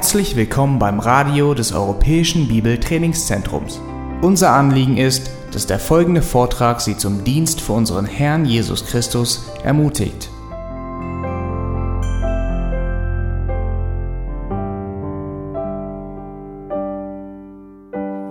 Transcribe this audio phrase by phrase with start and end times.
[0.00, 3.82] Herzlich willkommen beim Radio des Europäischen Bibeltrainingszentrums.
[4.22, 9.44] Unser Anliegen ist, dass der folgende Vortrag Sie zum Dienst für unseren Herrn Jesus Christus
[9.62, 10.30] ermutigt.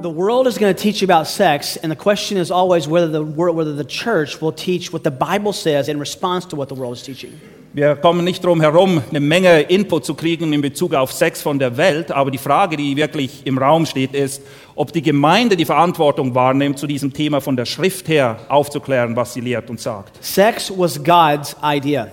[0.02, 3.12] The world is going to teach you about sex, and the question is always whether
[3.12, 6.76] the, whether the church will teach what the Bible says in response to what the
[6.76, 7.40] world is teaching.
[7.72, 11.60] Wir kommen nicht drum herum, eine Menge Input zu kriegen in Bezug auf Sex von
[11.60, 14.42] der Welt, aber die Frage, die wirklich im Raum steht, ist,
[14.74, 19.36] ob die Gemeinde die Verantwortung wahrnimmt, zu diesem Thema von der Schrift her aufzuklären, was
[19.36, 20.18] sie lehrt und sagt.
[20.26, 22.08] Sex was God's idea.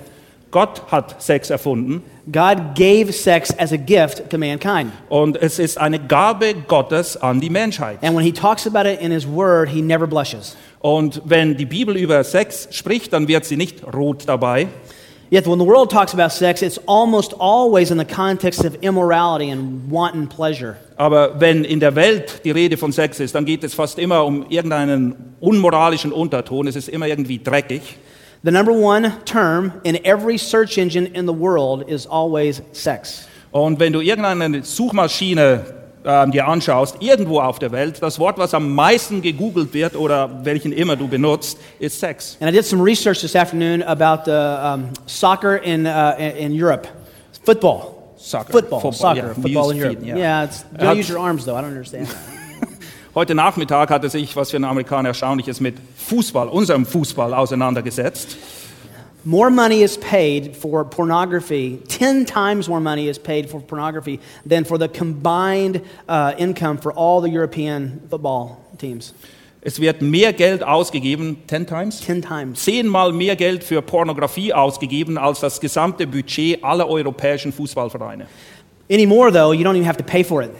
[0.51, 4.93] Gott hat Sex erfunden God gave sex as a gift to mankind.
[5.09, 8.03] und es ist eine Gabe Gottes an die Menschheit.
[8.03, 10.57] And when he talks about it in his word, he never blushes.
[10.81, 14.67] Und wenn die Bibel über Sex spricht, dann wird sie nicht rot dabei,
[15.29, 19.51] Yet when the world talks about sex, it's almost always in the context of immorality
[19.51, 20.77] and wanton pleasure.
[20.97, 24.25] aber wenn in der Welt die Rede von Sex ist, dann geht es fast immer
[24.25, 27.99] um irgendeinen unmoralischen Unterton, es ist immer irgendwie dreckig.
[28.45, 33.27] The number one term in every search engine in the world is always sex.
[33.51, 35.65] Und wenn du irgendeine Suchmaschine
[36.07, 40.45] ähm, dir anschaust, irgendwo auf der Welt, das Wort, was am meisten gegoogelt wird oder
[40.45, 42.37] welchen immer du benutzt, ist Sex.
[42.41, 46.87] And I did some research this afternoon about the um, soccer in, uh, in Europe.
[47.45, 47.95] Football.
[48.17, 48.53] Soccer.
[48.53, 48.81] Football.
[48.81, 49.27] Football, Soccer.
[49.27, 49.35] yeah.
[49.35, 49.99] Football in Europe.
[49.99, 50.17] feet, yeah.
[50.17, 50.45] yeah.
[50.45, 51.57] it's, don't use your arms, though.
[51.57, 52.17] I don't understand that.
[53.15, 58.37] Heute Nachmittag hatte sich, was für einen Amerikaner erstaunlich ist, mit Fußball, unserem Fußball auseinandergesetzt.
[59.27, 64.65] More money is paid for pornography, 10 times more money is paid for pornography than
[64.65, 69.15] for the combined uh, income for all the European football teams.
[69.63, 72.63] Es wird mehr Geld ausgegeben, ten times, 10 times.
[72.65, 78.29] zehnmal mehr Geld für Pornografie ausgegeben als das gesamte Budget aller europäischen Fußballvereine.
[78.89, 80.53] Anymore, though, you don't even have to pay for it.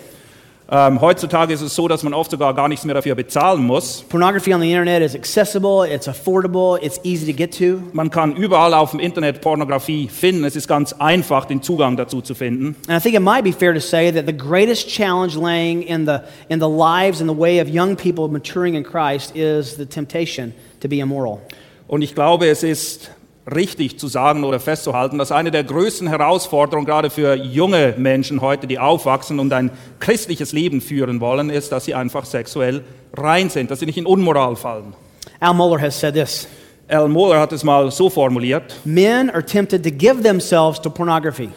[0.69, 4.05] Ähm, heutzutage ist es so, dass man oft sogar gar nichts mehr dafür bezahlen muss.
[4.09, 7.83] Pornography on the internet is accessible, it's affordable, it's easy to get to.
[7.93, 10.43] Man kann überall auf dem Internet Pornografie finden.
[10.45, 12.75] Es ist ganz einfach, den Zugang dazu zu finden.
[12.89, 16.05] And I think it might be fair to say that the greatest challenge laying in
[16.05, 16.19] the,
[16.49, 20.53] in the lives and the way of young people maturing in Christ is the temptation
[20.81, 21.39] to be immoral.
[21.87, 23.13] Und ich glaube, es ist
[23.55, 28.67] richtig zu sagen oder festzuhalten, dass eine der größten Herausforderungen gerade für junge Menschen heute,
[28.67, 29.71] die aufwachsen und ein
[30.01, 32.83] christliches Leben führen wollen, ist, dass sie einfach sexuell
[33.15, 34.95] rein sind, dass sie nicht in Unmoral fallen.
[35.39, 36.49] Al Mohler has said this
[36.89, 41.51] Al Mohler hat es mal so formuliert, Men are tempted to give themselves to pornography,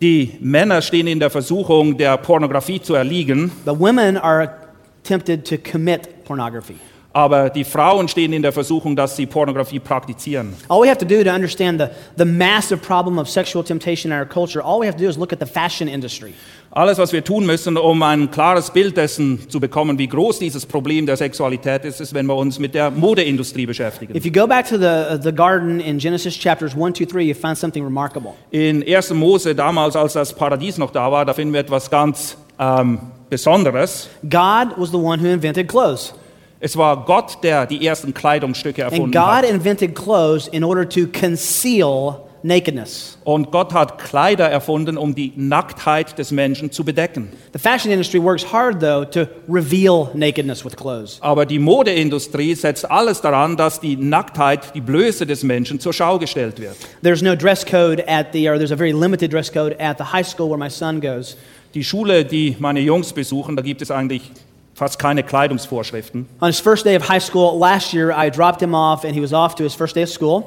[0.00, 4.52] die Männer stehen in der Versuchung, der Pornografie zu erliegen, but women are
[5.04, 6.76] tempted to commit pornography.
[7.12, 10.54] Aber die Frauen stehen in der Versuchung, dass sie Pornografie praktizieren.
[10.68, 14.18] All we have to do to understand the, the massive problem of sexual temptation in
[14.18, 16.34] our culture, all we have to do is look at the fashion industry.
[16.74, 20.64] Alles, was wir tun müssen, um ein klares Bild dessen zu bekommen, wie groß dieses
[20.64, 24.16] Problem der Sexualität ist, ist, wenn wir uns mit der Modeindustrie beschäftigen.
[24.16, 27.34] If you go back to the, the garden in Genesis chapters 1, 2, 3, you
[27.34, 28.32] find something remarkable.
[28.50, 29.12] In 1.
[29.12, 34.08] Mose, damals, als das Paradies noch da war, da finden wir etwas ganz ähm, Besonderes.
[34.22, 36.14] God was the one who invented clothes.
[36.64, 39.50] Es war Gott, der die ersten Kleidungsstücke And erfunden God hat.
[39.50, 43.18] invented clothes in order to conceal nakedness.
[43.24, 47.30] Und Gott hat Kleider erfunden, um die Nacktheit des Menschen zu bedecken.
[47.52, 51.18] The fashion industry works hard, though, to reveal nakedness with clothes.
[51.20, 56.20] Aber die Modeindustrie setzt alles daran, dass die Nacktheit, die Blöße des Menschen zur Schau
[56.20, 56.76] gestellt wird.
[57.02, 60.04] There's no dress code at the, or there's a very limited dress code at the
[60.04, 61.36] high school where my son goes.
[61.74, 64.30] Die Schule, die meine Jungs besuchen, da gibt es eigentlich
[64.74, 66.26] fast keine Kleidungsvorschriften.
[66.40, 69.20] On his first day of high school last year, I dropped him off and he
[69.20, 70.44] was off to his first day of school.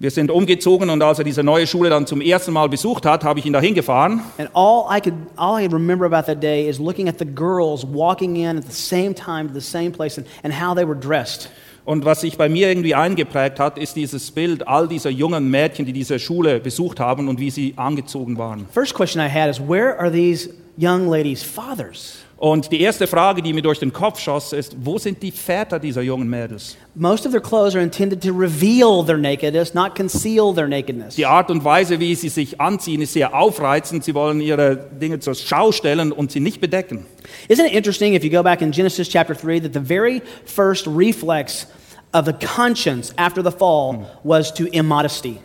[0.00, 3.24] Wir sind umgezogen und als er diese neue Schule dann zum ersten Mal besucht hat,
[3.24, 4.22] habe ich ihn dahin gefahren.
[4.38, 7.84] And all I could, all I remember about that day is looking at the girls
[7.84, 10.94] walking in at the same time to the same place and, and how they were
[10.94, 11.50] dressed.
[11.84, 15.84] Und was sich bei mir irgendwie eingeprägt hat, ist dieses Bild all dieser jungen Mädchen,
[15.84, 18.68] die diese Schule besucht haben und wie sie angezogen waren.
[18.72, 22.18] First question I had is where are these young ladies' fathers?
[22.38, 25.80] Und die erste Frage, die mir durch den Kopf schoss, ist, wo sind die Väter
[25.80, 26.76] dieser jungen Mädels?
[26.94, 31.16] Most of their clothes are intended to reveal their nakedness, not conceal their nakedness.
[31.16, 34.04] Die Art und Weise, wie sie sich anziehen, ist sehr aufreizend.
[34.04, 37.06] Sie wollen ihre Dinge zur Schau stellen und sie nicht bedecken.
[37.48, 40.86] Isn't it interesting if you go back in Genesis chapter 3 that the very first
[40.86, 41.66] reflex
[42.12, 45.40] of the conscience after the fall was to immodesty?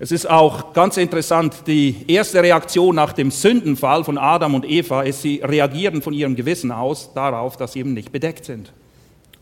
[0.00, 5.02] Es ist auch ganz interessant, die erste Reaktion nach dem Sündenfall von Adam und Eva
[5.02, 8.72] ist, sie reagieren von ihrem Gewissen aus darauf, dass sie eben nicht bedeckt sind.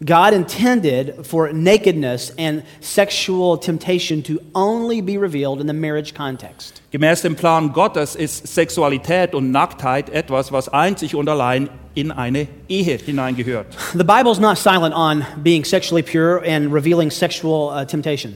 [0.04, 6.82] God intended for nakedness and sexual temptation to only be revealed in the marriage context.
[6.90, 12.46] Gemäß dem Plan Gottes ist Sexualität und Nacktheit etwas, was einzig und allein in eine
[12.68, 13.66] Ehe hineingehört.
[13.92, 18.34] The Bible is not silent on being sexually pure and revealing sexual uh, temptation.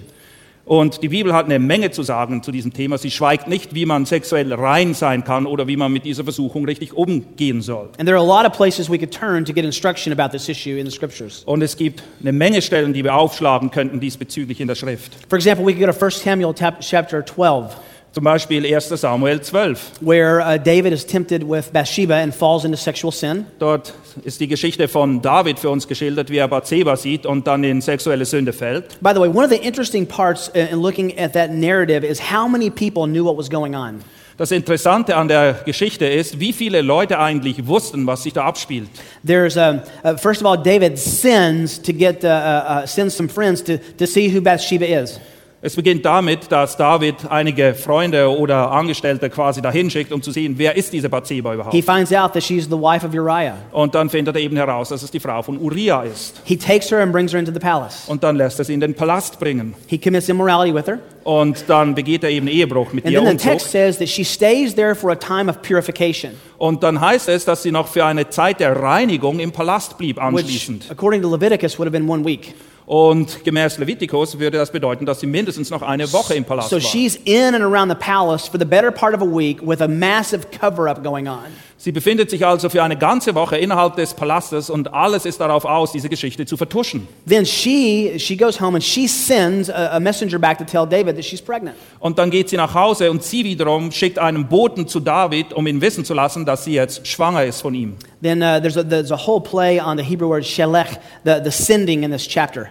[0.70, 2.96] Und die Bibel hat eine Menge zu sagen zu diesem Thema.
[2.96, 6.64] Sie schweigt nicht, wie man sexuell rein sein kann oder wie man mit dieser Versuchung
[6.64, 7.88] richtig umgehen soll.
[7.98, 10.48] And there are a lot of places we could turn to get instruction about this
[10.48, 11.42] issue in the scriptures.
[11.44, 15.10] Und es gibt eine Menge Stellen, die wir aufschlagen könnten diesbezüglich in der Schrift.
[15.28, 17.76] For example, we could go to 1 Samuel chapter 12,
[18.12, 19.92] Zum Beispiel 1 Samuel 12.
[20.00, 23.46] where uh, David is tempted with Bathsheba and falls into sexual sin.
[23.60, 27.62] Dort ist die Geschichte von David für uns geschildert, wie er Bathseba sieht und dann
[27.62, 29.00] in sexuelle Sünde fällt.
[29.00, 32.48] By the way, one of the interesting parts in looking at that narrative is how
[32.48, 34.02] many people knew what was going on.
[34.40, 38.88] Das Interessante an der Geschichte ist, wie viele Leute eigentlich wussten, was sich da abspielt.
[39.24, 43.28] There's, um, uh, first of all, David sins to get, uh, uh, uh, sends some
[43.28, 45.20] friends to, to see who Bathsheba is.
[45.62, 50.54] Es beginnt damit, dass David einige Freunde oder Angestellte quasi dahin schickt, um zu sehen,
[50.56, 51.84] wer ist diese Bathseba He überhaupt.
[51.84, 53.56] finds out that she's the wife of Uriah.
[53.70, 56.40] Und dann findet er eben heraus, dass es die Frau von Uriah ist.
[56.44, 58.04] He takes her and brings her into the palace.
[58.06, 59.74] Und dann lässt er sie in den Palast bringen.
[59.86, 60.98] He commits immorality with her.
[61.24, 63.50] Und dann begeht er eben Ehebruch mit And ihr then the Unzucht.
[63.50, 67.44] text says that she stays there for a time of purification, Und dann heißt es,
[67.44, 70.86] dass sie noch für eine Zeit der Reinigung im Palast blieb which, anschließend.
[70.90, 72.54] according to Leviticus, would have been one week.
[72.90, 76.74] Und gemäß Levitikus würde das bedeuten, dass sie mindestens noch eine Woche im Palast So
[76.74, 76.82] war.
[76.82, 79.86] she's in and around the palace for the better part of a week with a
[79.86, 81.44] massive cover up going on.
[81.76, 85.64] Sie befindet sich also für eine ganze Woche innerhalb des Palastes und alles ist darauf
[85.64, 87.06] aus, diese Geschichte zu vertuschen.
[87.28, 91.14] Then she, she goes home and she sends a, a messenger back to tell David
[91.14, 91.76] that she's pregnant.
[92.00, 95.64] Und dann geht sie nach Hause und sie wiederum schickt einen Boten zu David, um
[95.68, 97.94] ihn wissen zu lassen, dass sie jetzt schwanger ist von ihm.
[98.20, 101.52] Then uh, there's, a, there's a whole play on the Hebrew word shelech, the, the
[101.52, 102.68] sending in this chapter.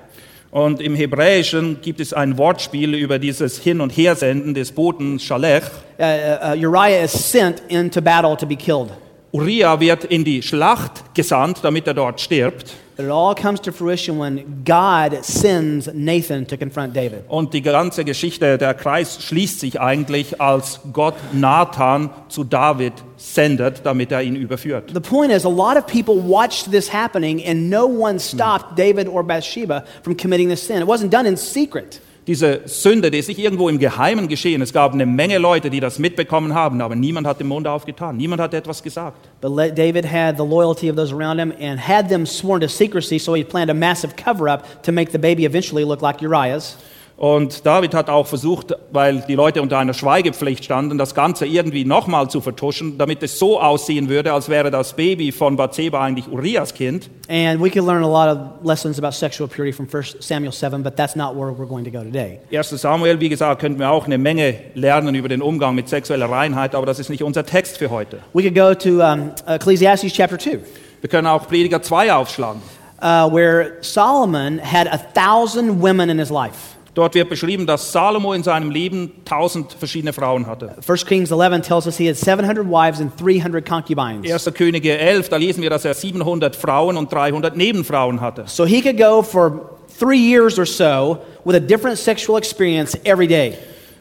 [0.52, 5.64] Und im Hebräischen gibt es ein Wortspiel über dieses Hin- und Hersenden des Boten Schalech.
[6.00, 8.90] Uh, uh, Uriah is sent into battle to be killed.
[9.32, 12.74] Uriah wird in die Schlacht gesandt, damit er dort stirbt.
[13.00, 17.24] It all comes to fruition when God sends Nathan to confront David.
[17.30, 23.86] Und die ganze Geschichte, der Kreis schließt sich eigentlich, als Gott Nathan zu David sendet,
[23.86, 24.92] damit er ihn überführt.
[24.94, 29.08] The point is, a lot of people watched this happening, and no one stopped David
[29.08, 30.82] or Bathsheba from committing this sin.
[30.82, 32.02] It wasn't done in secret.
[32.30, 34.62] Diese Sünde, die ist nicht irgendwo im Geheimen geschehen.
[34.62, 38.18] Es gab eine Menge Leute, die das mitbekommen haben, aber niemand hat den Mund aufgetan.
[38.18, 39.18] Niemand hat etwas gesagt.
[39.42, 43.18] But David had the loyalty of those around him and had them sworn to secrecy,
[43.18, 46.78] so he planned a massive cover up to make the baby eventually look like Uriah's.
[47.20, 51.84] Und David hat auch versucht, weil die Leute unter einer Schweigepflicht standen, das Ganze irgendwie
[51.84, 56.32] nochmal zu vertuschen, damit es so aussehen würde, als wäre das Baby von Bathseba eigentlich
[56.32, 57.10] Urias Kind.
[57.28, 60.82] And we could learn a lot of lessons about sexual purity from 1 Samuel 7,
[60.82, 62.40] but that's not where we're going to go today.
[62.54, 62.70] 1.
[62.70, 66.74] Samuel, wie gesagt, könnten wir auch eine Menge lernen über den Umgang mit sexueller Reinheit,
[66.74, 68.20] aber das ist nicht unser Text für heute.
[68.32, 70.60] We could go to um, Ecclesiastes chapter 2,
[71.02, 72.62] Wir können auch Prediger 2 aufschlagen.
[73.02, 76.78] uh, where Solomon had a thousand women in his life.
[77.00, 80.76] Dort wird beschrieben, dass Salomo in seinem Leben tausend verschiedene Frauen hatte.
[80.86, 84.30] 1 Kings 11 tells us he had 700 wives and 300 concubines.
[84.30, 84.54] 1.
[84.54, 88.44] Könige 11, da lesen wir, dass er 700 Frauen und 300 Nebenfrauen hatte.
[88.48, 93.28] So he could go for three years or so with a different sexual experience every
[93.28, 93.58] day.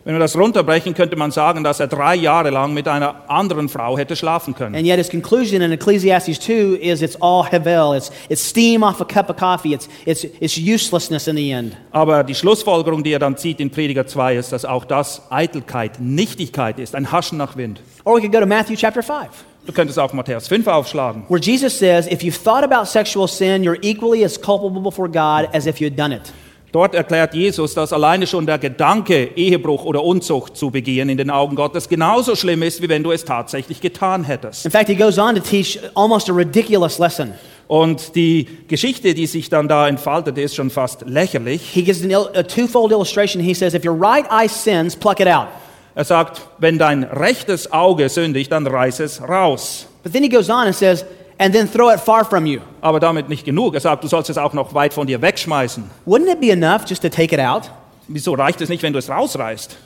[0.08, 3.68] Wenn wir das runterbrechen, könnte man sagen, dass er drei Jahre lang mit einer anderen
[3.68, 4.74] Frau hätte schlafen können.
[4.74, 7.94] And yet his conclusion in Ecclesiastes 2 is it's all hevel.
[7.94, 9.74] It's, it's steam off a cup of coffee.
[9.74, 11.76] It's, it's, it's uselessness in the end.
[11.90, 16.00] Aber die Schlussfolgerung, die er dann zieht in Prediger 2, ist, dass auch das Eitelkeit,
[16.00, 17.82] Nichtigkeit ist, ein Haschen nach Wind.
[18.04, 19.28] Or we could go to Matthew chapter 5,
[19.66, 21.24] Du könntest auch Matthäus 5 aufschlagen.
[21.28, 25.54] where Jesus says, if you've thought about sexual sin, you're equally as culpable before God
[25.54, 26.32] as if you had done it.
[26.70, 31.30] Dort erklärt Jesus, dass alleine schon der Gedanke, Ehebruch oder Unzucht zu begehen in den
[31.30, 34.66] Augen Gottes genauso schlimm ist, wie wenn du es tatsächlich getan hättest.
[34.66, 37.32] In fact, he goes on to teach almost a ridiculous lesson.
[37.68, 41.62] Und die Geschichte, die sich dann da entfaltet, ist schon fast lächerlich.
[41.62, 43.42] He gives a twofold illustration.
[43.42, 45.48] He says, if your right eye sins, pluck it out.
[45.94, 49.86] Er sagt, wenn dein rechtes Auge sündigt, dann reiß es raus.
[50.02, 51.04] But then he goes on and says,
[51.38, 52.60] and then throw it far from you.
[52.80, 53.74] Aber damit nicht genug.
[53.74, 55.84] Er sagt, du sollst es auch noch weit von dir wegschmeißen.
[56.06, 57.70] Wouldn't it be enough just to take it out?
[58.08, 59.76] Wieso reicht es nicht, wenn du es rausreißt?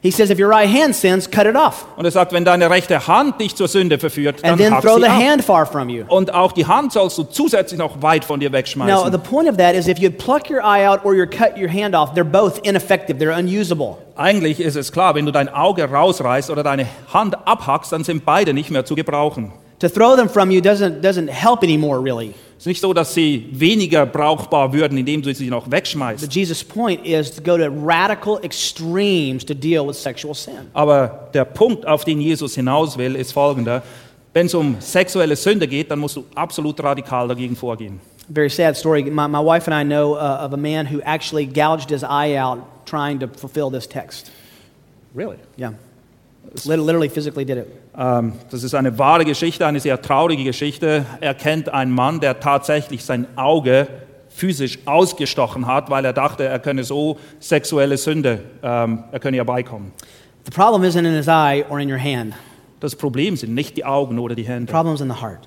[0.00, 1.86] He says, if your right hand sins, cut it off.
[1.96, 4.96] Und er sagt, wenn deine rechte Hand dich zur Sünde verführt, dann then hack throw
[4.96, 5.18] sie the ab.
[5.18, 6.04] hand far from you.
[6.08, 9.12] Und auch die Hand sollst du zusätzlich noch weit von dir Now, wegschmeißen.
[9.12, 11.70] the point of that is if you pluck your eye out or you cut your
[11.70, 13.96] hand off, they're both ineffective, they're unusable.
[14.14, 18.26] Eigentlich ist es klar, wenn du dein Auge rausreißt oder deine Hand abhackst, dann sind
[18.26, 19.52] beide nicht mehr zu gebrauchen.
[19.80, 22.34] To throw them from you doesn't, doesn't help anymore, really.
[22.56, 26.32] Es ist nicht so, dass sie weniger brauchbar würden, indem du sie noch But wegschmeißt.
[26.32, 30.70] Jesus' point is to go to radical extremes to deal with sexual sin.
[30.72, 33.82] Aber der Punkt, auf den Jesus hinaus will, ist folgender.
[34.32, 38.00] Wenn es um sexuelle Sünde geht, dann musst du absolut radikal dagegen vorgehen.
[38.28, 39.02] Very sad story.
[39.02, 42.36] My, my wife and I know uh, of a man who actually gouged his eye
[42.36, 44.30] out trying to fulfill this text.
[45.14, 45.36] Really?
[45.56, 45.74] Yeah.
[46.64, 47.83] Literally, physically did it.
[47.96, 51.06] Ähm, das ist eine wahre Geschichte, eine sehr traurige Geschichte.
[51.20, 53.86] Er kennt einen Mann, der tatsächlich sein Auge
[54.28, 59.44] physisch ausgestochen hat, weil er dachte, er könne so sexuelle Sünde, ähm, er könne ihr
[59.44, 59.92] beikommen.
[60.44, 62.34] The problem isn't in his eye or in your hand.
[62.80, 64.72] Das Problem sind nicht die Augen oder die The Hände.
[64.72, 65.40] problem's in the heart.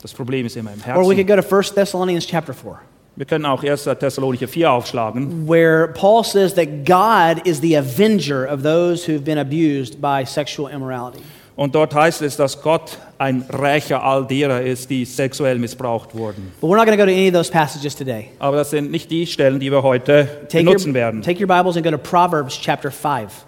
[0.00, 1.42] Das Problem ist immer im Or we could Herzen.
[1.42, 2.78] go to 1 Thessalonians chapter 4,
[3.16, 3.82] Wir können auch 1.
[3.98, 5.48] Thessalonicher 4 aufschlagen.
[5.48, 10.68] where Paul says that God is the avenger of those who've been abused by sexual
[10.70, 11.18] immorality.
[11.58, 16.52] Und dort heißt es, dass Gott ein Rächer all derer ist, die sexuell missbraucht wurden.
[16.60, 18.28] But we're not going to go to any of those passages today.
[18.38, 21.20] Aber das sind nicht die Stellen, die wir heute Take benutzen your, werden.
[21.20, 23.44] take your Bibles and go to Proverbs chapter 5.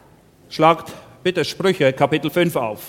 [0.48, 2.80] Schlagt bitte Sprüche, Kapitel 5 auf.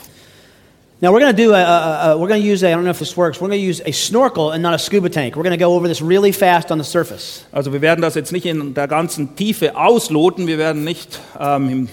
[1.01, 2.83] Now we're going to do a, a, a we're going to use a I don't
[2.83, 3.39] know if this works.
[3.39, 5.35] We're going to use a snorkel and not a scuba tank.
[5.35, 7.45] We're going to go over this really fast on the surface.
[7.51, 11.89] Also wir werden das jetzt nicht in der ganzen Tiefe ausloten, wir werden nicht ähm,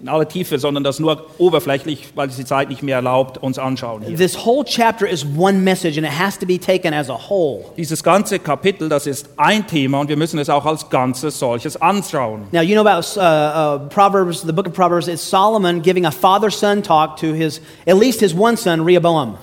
[0.00, 3.58] in aller Tiefe, sondern das nur oberflächlich, weil es die Zeit nicht mehr erlaubt, uns
[3.58, 4.02] anschauen.
[4.06, 4.16] Hier.
[4.16, 7.64] This whole chapter is one message and it has to be taken as a whole.
[7.76, 11.80] Dieses ganze Kapitel, das ist ein Thema und wir müssen es auch als Ganzes solches
[11.80, 12.46] anschauen.
[12.52, 15.08] Now you know about uh, uh, Proverbs, the book of Proverbs.
[15.08, 19.36] It's Solomon giving a father-son talk to his at least his one son Rehoboam.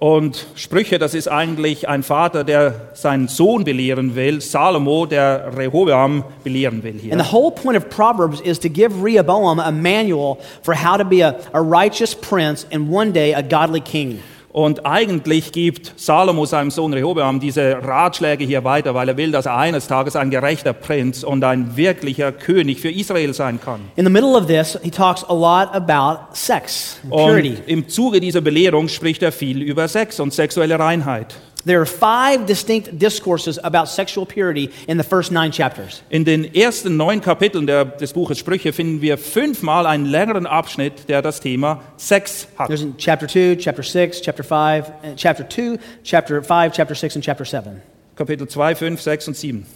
[0.00, 6.24] Und Sprüche, das ist eigentlich ein Vater, der seinen Sohn belehren will, Salomo, der Rehoboam
[6.42, 7.12] belehren will hier.
[7.12, 11.04] And the whole point of Proverbs is to give Rehoboam a manual for how to
[11.04, 14.20] be a, a righteous prince and one day a godly king.
[14.52, 19.46] Und eigentlich gibt Salomo seinem Sohn Rehoboam diese Ratschläge hier weiter, weil er will, dass
[19.46, 23.80] er eines Tages ein gerechter Prinz und ein wirklicher König für Israel sein kann.
[23.94, 27.50] In the middle of this, he talks a lot about sex, and purity.
[27.50, 31.36] Und im Zuge dieser Belehrung spricht er viel über Sex und sexuelle Reinheit.
[31.64, 36.02] There are five distinct discourses about sexual purity in the first nine chapters.
[36.08, 41.08] In den ersten neun Kapiteln der, des Buches Sprüche finden wir fünfmal einen längeren Abschnitt,
[41.08, 42.68] der das Thema Sex hat.
[42.68, 47.16] There's in chapter 2, chapter 6, chapter 5, uh, chapter 2, chapter 5, chapter 6,
[47.16, 47.82] and chapter 7.
[48.16, 49.66] Kapitel 2, 5, 6 und 7.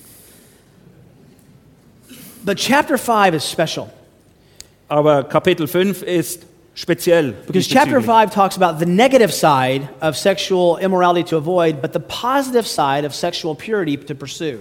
[2.44, 3.90] But chapter 5 is special
[4.88, 7.32] Aber Kapitel 5 ist speziell.
[7.46, 12.00] because chapter 5 talks about the negative side of sexual immorality to avoid, but the
[12.00, 14.58] positive side of sexual purity to pursue.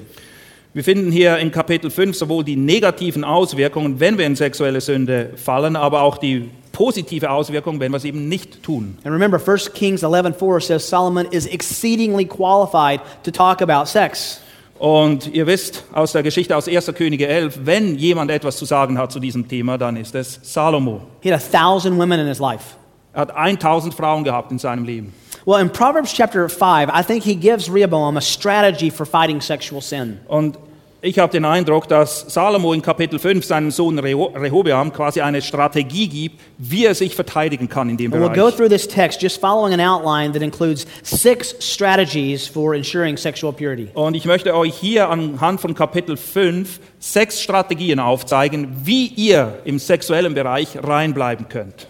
[0.74, 5.32] Wir finden hier in Kapitel 5 sowohl die negativen Auswirkungen, wenn wir in sexuelle Sünde
[5.36, 8.98] fallen, aber auch die positive Auswirkung, wenn wir es eben nicht tun.
[9.04, 14.40] And remember, 1 Kings 11:4 says Solomon is exceedingly qualified to talk about sex.
[14.80, 16.92] Und ihr wisst aus der Geschichte aus 1.
[16.96, 21.02] Könige 11, wenn jemand etwas zu sagen hat zu diesem Thema, dann ist es Salomo.
[21.22, 22.76] He had a thousand women in his life.
[23.14, 25.14] Er hat 1000 Frauen gehabt in seinem Leben.
[25.46, 29.82] Well, in Proverbs chapter 5, I think he gives Rehoboam a strategy for fighting sexual
[29.82, 30.20] sin.
[30.28, 30.58] Und
[31.06, 35.42] ich habe den Eindruck, dass Salomo in Kapitel 5 seinem Sohn Reho- Rehoboam quasi eine
[35.42, 38.56] Strategie gibt, wie er sich verteidigen kann in dem And we'll go Bereich.
[38.56, 43.90] through this text just following an outline that includes six strategies for ensuring sexual purity.
[43.94, 49.80] Und ich möchte euch hier anhand von Kapitel 5 sechs Strategien aufzeigen, wie ihr im
[49.80, 51.88] sexuellen Bereich reinbleiben könnt.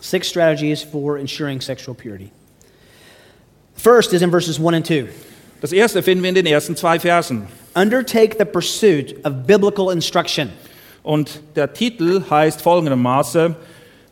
[0.00, 2.30] Six strategies for ensuring sexual purity.
[3.76, 5.08] First is in verses 1 and 2.
[5.60, 7.46] Das erste finden wir in den ersten zwei Versen.
[7.74, 10.50] Undertake the pursuit of biblical instruction.
[11.02, 13.56] Und der Titel heißt folgendermaßen,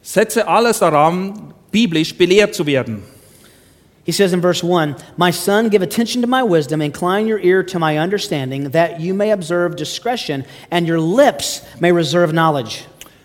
[0.03, 3.03] setze alles daran, biblisch belehrt zu werden.
[4.05, 7.63] He says in verse 1 My son, give attention to my wisdom, incline your ear
[7.63, 12.85] to my understanding, that you may observe discretion, and your lips may reserve knowledge.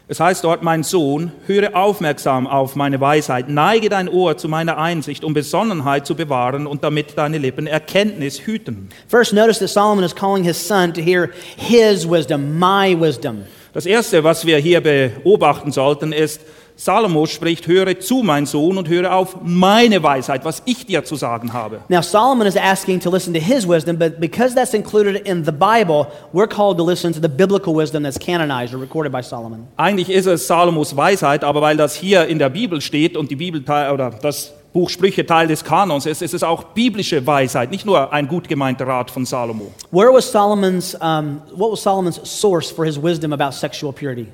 [0.09, 4.77] Es heißt dort, mein Sohn, höre aufmerksam auf meine Weisheit, neige dein Ohr zu meiner
[4.77, 8.87] Einsicht, um Besonnenheit zu bewahren und damit deine Lippen Erkenntnis hüten.
[9.09, 13.43] First, notice that Solomon is calling his son to hear his wisdom, my wisdom.
[13.73, 16.39] Das Erste, was wir hier beobachten sollten, ist,
[16.79, 21.15] Salomo spricht, höre zu, mein Sohn, und höre auf meine Weisheit, was ich dir zu
[21.15, 21.79] sagen habe.
[21.89, 25.51] Now, Solomon is asking to listen to his wisdom, but because that's included in the
[25.51, 29.67] Bible, we're called to listen to the biblical wisdom that's canonized or recorded by Solomon.
[29.75, 33.35] Eigentlich ist es Salomos Weisheit, aber weil das hier in der Bibel steht und die
[33.35, 37.87] Bibel oder das Buch Sprüche Teil des Kanons ist, ist es auch biblische Weisheit, nicht
[37.87, 39.71] nur ein gut gemeinter Rat von Salomo.
[39.89, 44.27] Where was Solomon's, um, what was Solomon's source for his wisdom about sexual purity?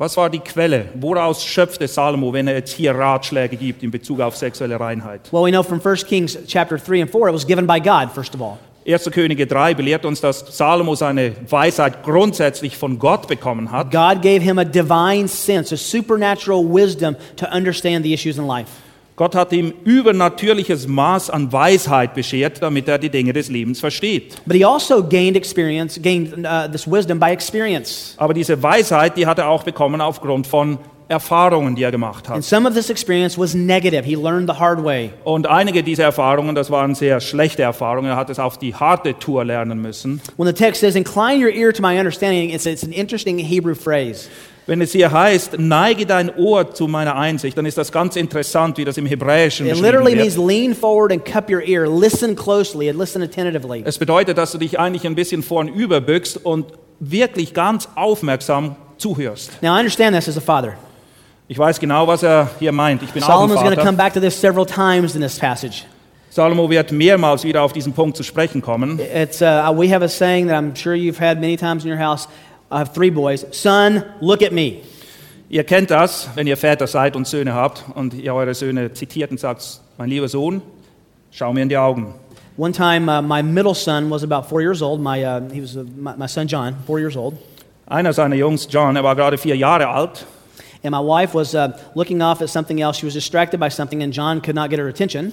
[0.00, 0.90] Was war die Quelle?
[0.94, 5.22] Woraus schöpfte Salomo, wenn er jetzt hier Ratschläge gibt in Bezug auf sexuelle Reinheit?
[5.32, 8.12] Well, we know from 1 Kings chapter 3 and 4, it was given by God,
[8.12, 8.58] first of all.
[8.86, 9.10] 1.
[9.10, 13.90] Könige 3 belehrt uns, dass Salomo seine Weisheit grundsätzlich von Gott bekommen hat.
[13.90, 18.70] God gave him a divine sense, a supernatural wisdom to understand the issues in life.
[19.18, 24.40] Gott hat ihm übernatürliches Maß an Weisheit beschert, damit er die Dinge des Lebens versteht.
[24.46, 28.14] But he also gained experience, gained uh, this wisdom by experience.
[28.16, 32.36] Aber diese Weisheit, die hat er auch bekommen aufgrund von Erfahrungen, die er gemacht And
[32.36, 32.44] hat.
[32.44, 34.04] some of this experience was negative.
[34.04, 35.10] He learned the hard way.
[35.24, 38.10] Und einige dieser Erfahrungen, das waren sehr schlechte Erfahrungen.
[38.10, 40.20] Er hat es auf die harte Tour lernen müssen.
[40.36, 43.74] When the text says, Incline your ear to my understanding, it's, it's an interesting Hebrew
[43.74, 44.28] phrase.
[44.68, 48.76] Wenn es hier heißt, neige dein Ohr zu meiner Einsicht, dann ist das ganz interessant,
[48.76, 51.88] wie das im Hebräischen It literally means lean forward and cup your ear.
[51.88, 53.82] Listen closely and listen attentively.
[53.86, 56.66] Es bedeutet, dass du dich eigentlich ein bisschen vornüber bückst und
[57.00, 59.62] wirklich ganz aufmerksam zuhörst.
[59.62, 60.74] Now, I understand this as a father.
[61.48, 63.02] Ich weiß genau, was er hier meint.
[63.02, 64.04] Ich bin auch ein Solomon's going to come Vater.
[64.04, 65.86] back to this several times in this passage.
[66.28, 69.00] Salomo wird mehrmals wieder auf diesen Punkt zu sprechen kommen.
[69.00, 71.98] It's, uh, we have a saying that I'm sure you've had many times in your
[71.98, 72.28] house.
[72.70, 73.46] I have three boys.
[73.52, 74.82] Son, look at me.
[75.48, 79.30] Ihr kennt das, wenn ihr Väter seid und Söhne habt und ihr eure Söhne zitiert
[79.30, 80.60] und sagt, mein lieber Sohn,
[81.30, 82.14] schau mir in die Augen.
[82.58, 85.00] One time, uh, my middle son was about four years old.
[85.00, 87.34] My, uh, he was uh, my, my son John, four years old.
[87.86, 90.26] Einer seiner Jungs, John, er war gerade vier Jahre alt
[90.84, 92.98] And my wife was uh, looking off at something else.
[92.98, 95.32] She was distracted by something, and John could not get her attention.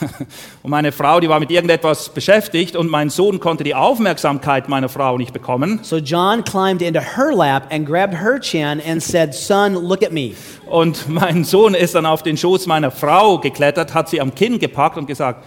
[0.62, 4.88] und meine Frau, die war mit irgendetwas beschäftigt und mein Sohn konnte die Aufmerksamkeit meiner
[4.88, 5.80] Frau nicht bekommen.
[5.82, 10.12] So John climbed into her lap and grabbed her chin and said, Son, look at
[10.12, 10.32] me.
[10.66, 14.58] Und mein Sohn ist dann auf den Schoß meiner Frau geklettert, hat sie am Kinn
[14.58, 15.44] gepackt und gesagt,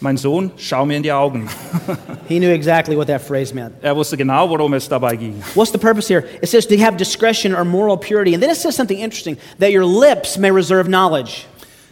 [0.00, 1.48] mein Sohn, schau mir in die Augen.
[2.28, 3.74] He knew exactly what that phrase meant.
[3.82, 5.42] Er wusste genau, worum es dabei ging.
[5.54, 6.24] What's the purpose here?
[6.40, 8.34] It says to have discretion or moral purity.
[8.34, 11.46] And then it says something interesting that your lips may reserve knowledge.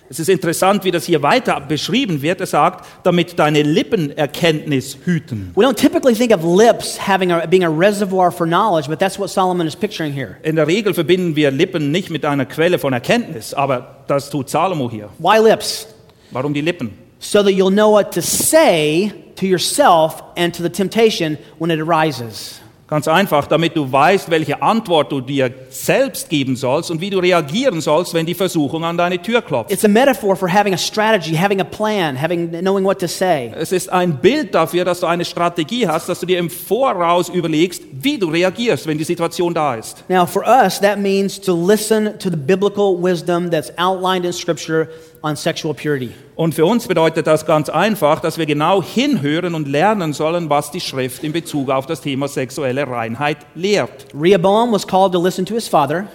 [0.09, 2.41] Es ist interessant, wie das hier weiter beschrieben wird.
[2.41, 5.51] Er sagt, damit deine Lippen Erkenntnis hüten.
[5.57, 9.19] We don't typically think of lips having a, being a reservoir for knowledge, but that's
[9.19, 10.37] what Solomon is picturing here.
[10.45, 14.49] In der Regel verbinden wir Lippen nicht mit einer Quelle von Erkenntnis, aber das tut
[14.49, 15.09] Salomo hier.
[15.19, 15.89] Why lips?
[16.31, 17.06] Warum die Lippen?
[17.19, 21.81] So that you'll know what to say to yourself and to the temptation when it
[21.81, 22.61] arises.
[22.89, 27.19] Ganz einfach, damit du weißt, welche Antwort du dir selbst geben sollst und wie du
[27.19, 29.73] reagieren sollst, wenn die Versuchung an deine Tür klopft.
[29.73, 33.53] It's a metaphor for having a strategy, having a plan, having knowing what to say.
[33.59, 37.29] Es ist ein Bild dafür, dass du eine Strategie hast, dass du dir im Voraus
[37.29, 40.09] überlegst, wie du reagierst, wenn die Situation da ist.
[40.09, 44.89] Now, for us, that means to listen to the biblical wisdom that's outlined in Scripture
[45.23, 46.11] on sexual purity.
[46.35, 50.71] Und für uns bedeutet das ganz einfach, dass wir genau hinhören und lernen sollen, was
[50.71, 54.07] die Schrift in Bezug auf das Thema sexuelle Reinheit lehrt.
[54.15, 56.07] Rehoboam was called to listen to his father,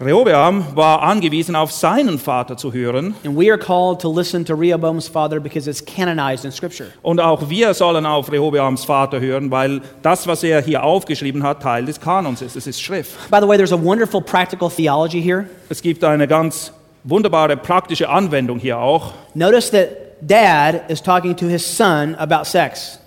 [0.00, 3.14] Rehobeam war angewiesen, auf seinen Vater zu hören.
[3.24, 6.88] and we are called to listen to Rehoboam's father because it's canonized in Scripture.
[7.02, 11.62] Und auch wir sollen auf Rehobeams Vater hören, weil das, was er hier aufgeschrieben hat,
[11.62, 12.56] Teil des Kanons ist.
[12.56, 13.30] Es ist Schrift.
[13.30, 15.46] By the way, there's a wonderful practical theology here.
[15.68, 16.72] Es gibt eine ganz
[17.04, 19.12] wunderbare praktische Anwendung hier auch.
[19.34, 19.88] Notice that
[20.20, 22.98] dad is talking to his son about sex.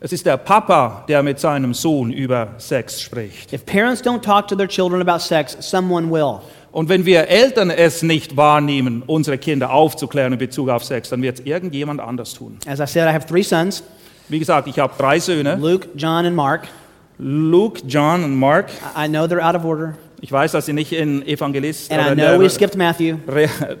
[0.00, 3.52] Es ist der Papa, der mit seinem Sohn über Sex spricht.
[3.52, 6.40] If parents don't talk to their children about sex, someone will.
[6.72, 11.22] Und wenn wir Eltern es nicht wahrnehmen, unsere Kinder aufzuklären in Bezug auf Sex, dann
[11.22, 12.58] wird es irgendjemand anders tun.
[12.66, 13.82] As I said, I have three sons
[14.28, 16.68] Wie gesagt, ich habe drei Söhne, Luke, John, and Mark.
[17.18, 18.70] Luke, John und Mark.
[18.96, 22.14] I know they're out of order, Ich weiß, dass sie nicht in Evangelist and I
[22.14, 23.16] know we der, skipped Matthew.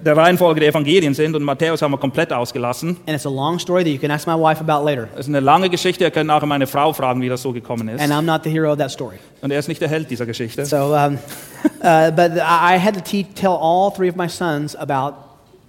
[0.04, 2.98] Der Reihenfolge der Evangelien sind und Matthäus haben wir komplett ausgelassen.
[3.06, 5.08] And it's a long story that you can ask my wife about later.
[5.12, 7.88] Das ist eine lange Geschichte, ihr könnt nachher meine Frau fragen, wie das so gekommen
[7.88, 8.02] ist.
[8.02, 9.16] And I'm not the hero of that story.
[9.40, 10.66] Und er ist nicht der Held dieser Geschichte.
[10.66, 11.14] So, um,
[11.82, 15.14] uh, but I had to te- tell all three of my sons about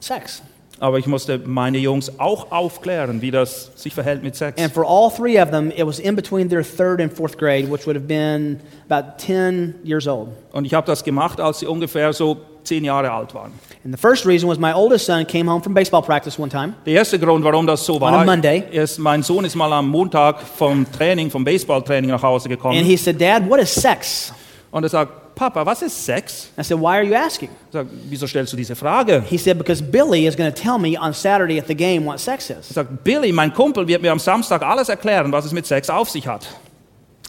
[0.02, 0.42] sex.
[0.80, 4.62] Aber ich musste meine Jungs auch aufklären, wie das sich verhält mit Sex.
[4.62, 7.72] And for all three of them, it was in between their third and fourth grade,
[7.72, 8.60] which would have been
[8.90, 10.30] about 10 years old.
[10.52, 13.54] Und ich habe das gemacht, als sie ungefähr so zehn Jahre alt waren.
[13.86, 16.74] And the first reason was my oldest son came home from baseball practice one time.
[16.86, 18.64] Der erste Grund, warum das so war, On a Monday.
[18.72, 22.78] ist, mein Sohn ist mal am Montag vom Training, vom Baseballtraining nach Hause gekommen.
[22.78, 24.34] And he said, Dad, what is sex?
[24.76, 26.50] Und er sagt, Papa, was ist Sex?
[26.58, 27.48] I said, Why are you asking?
[27.68, 29.24] Ich sag, wieso stellst du diese Frage?
[29.26, 32.20] He said, Because Billy is going to tell me on Saturday at the game what
[32.20, 32.68] sex Er is.
[32.74, 36.10] sagt, Billy, mein Kumpel wird mir am Samstag alles erklären, was es mit Sex auf
[36.10, 36.46] sich hat.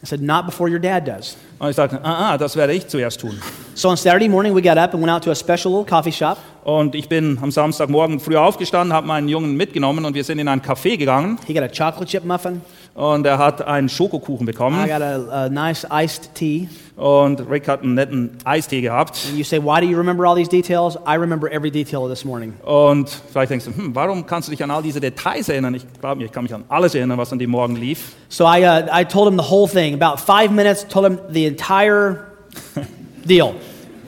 [0.02, 1.36] I said, Not before your dad does.
[1.58, 3.40] Und ich sagte, ah, ah, das werde ich zuerst tun.
[3.74, 6.12] So on Saturday morning, we got up and went out to a special little coffee
[6.12, 6.38] shop.
[6.64, 10.48] Und ich bin am Samstagmorgen früh aufgestanden, habe meinen Jungen mitgenommen und wir sind in
[10.48, 11.38] ein Café gegangen.
[11.46, 12.60] He got a chocolate chip muffin.
[12.94, 14.86] Und er hat einen Schokokuchen I bekommen.
[14.88, 16.68] got a, a nice iced tea.
[16.96, 19.18] Und Rick hat einen netten Eistee gehabt.
[19.28, 20.96] And you say, why do you remember all these details?
[21.06, 22.54] I remember every detail of this morning.
[22.64, 25.74] Und vielleicht denkst du, hm, warum kannst du dich an all diese Details erinnern?
[25.74, 28.14] Ich glaube mir, ich kann mich an alles erinnern, was an dem Morgen lief.
[28.30, 29.94] So I, uh, I told him the whole thing.
[30.02, 32.26] About five minutes, told him the entire
[33.24, 33.54] deal.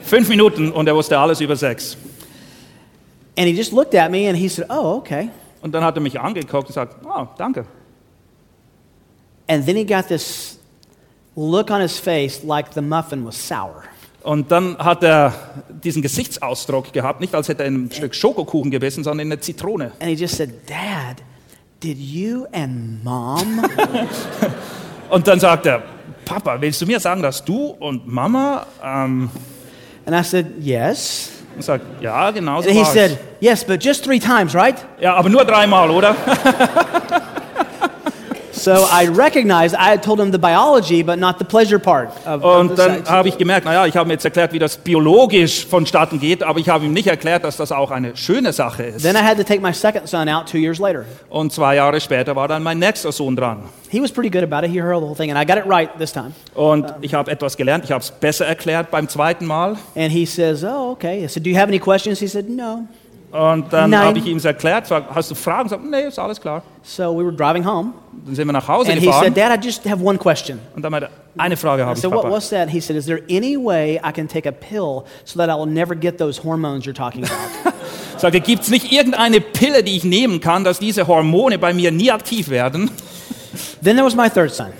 [0.01, 1.97] Fünf Minuten und er wusste alles über Sex.
[3.37, 5.29] And he just looked at me and he said, oh, okay.
[5.61, 7.65] Und dann hat er mich angeguckt und gesagt, oh, danke.
[9.47, 10.59] And then he got this
[11.35, 13.83] look on his face like the muffin was sour.
[14.21, 15.33] Und dann hat er
[15.69, 19.39] diesen Gesichtsausdruck gehabt, nicht als hätte er in ein Stück Schokokuchen gebissen, sondern in eine
[19.39, 19.91] Zitrone.
[19.99, 21.23] And he just said, Dad,
[21.81, 23.63] did you and mom
[25.09, 25.83] Und dann sagt er,
[26.29, 28.67] Papa, willst du mir sagen, dass du und Mama?
[28.83, 29.31] Ähm,
[30.05, 31.31] And I said, Yes.
[31.55, 34.75] und sagt, ja, genau so And he said, Yes, but just three times, right?
[34.99, 36.15] Ja, aber nur dreimal, oder?
[38.59, 42.43] So I recognized I had told him the biology, but not the pleasure part of,
[42.43, 46.19] Und dann habe ich gemerkt, naja, ich habe ihm jetzt erklärt, wie das biologisch vonstatten
[46.19, 49.03] geht, aber ich habe ihm nicht erklärt, dass das auch eine schöne Sache ist.
[49.03, 51.05] Then I had to take my second son out two years later.
[51.29, 53.63] Und zwei Jahre später war dann mein nächster Sohn dran.
[53.89, 54.71] He was pretty good about it.
[54.71, 56.33] He heard the whole thing, and I got it right this time.
[56.53, 59.77] Und ich habe etwas gelernt, ich habe es besser erklärt beim zweiten Mal.
[59.95, 61.23] And he says, Oh, okay.
[61.23, 62.19] I said, Do you have any questions?
[62.19, 62.87] He said, No.
[63.31, 65.69] Und dann habe ich ihm es erklärt, hast du Fragen?
[65.69, 66.63] Sag, nee, ist alles klar.
[66.81, 67.93] So we were driving home,
[68.25, 70.59] Dann sind wir nach Hause and he gefahren said, Dad, I just have one question.
[70.75, 72.33] und dann meinte er, eine Frage habe ich, said, what, Papa.
[72.33, 72.69] What's that?
[72.69, 75.67] He said, Is there any way I can take a pill so that I will
[75.71, 77.73] never get those hormones you're talking about?
[78.17, 81.91] Sage, gibt es nicht irgendeine Pille, die ich nehmen kann, dass diese Hormone bei mir
[81.91, 82.89] nie aktiv werden?
[83.83, 84.73] then there was my third son.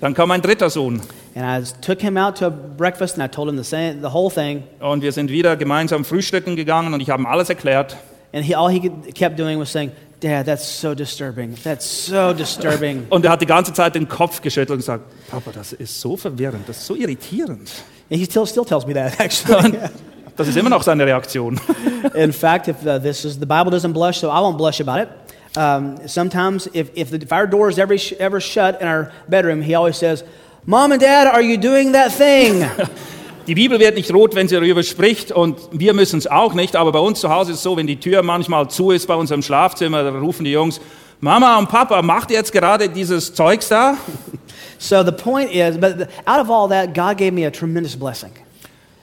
[0.00, 1.00] Dann kam mein dritter Sohn
[1.36, 4.12] And I took him out to a breakfast, and I told him the, same, the
[4.12, 4.62] whole thing.
[4.80, 7.96] und wir sind wieder gemeinsam frühstücken gegangen und ich habe ihm alles erklärt.
[8.32, 8.80] And he, all he
[9.12, 11.54] kept doing was saying, Dad, that's so disturbing.
[11.62, 13.06] That's so disturbing.
[13.10, 16.16] Und er hat die ganze Zeit den Kopf geschüttelt und gesagt, Papa, das ist so
[16.16, 17.70] verwirrend, das ist so irritierend.
[18.10, 19.78] And he still, still tells me that, actually.
[20.36, 21.60] Das ist immer noch seine Reaktion.
[22.14, 25.02] In fact, if uh, this is the Bible doesn't blush, so I won't blush about
[25.02, 25.08] it.
[25.56, 29.62] Um, sometimes, if, if, the, if our door is ever, ever shut in our bedroom,
[29.62, 30.24] he always says,
[30.66, 32.64] Mom and Dad, are you doing that thing?
[33.46, 36.74] Die Bibel wird nicht rot, wenn sie darüber spricht und wir müssen es auch nicht,
[36.74, 39.14] aber bei uns zu Hause ist es so, wenn die Tür manchmal zu ist bei
[39.14, 40.80] unserem Schlafzimmer, dann rufen die Jungs,
[41.20, 43.98] Mama und Papa, macht ihr jetzt gerade dieses Zeugs da?
[44.78, 48.30] so the point is, but out of all that, God gave me a tremendous blessing.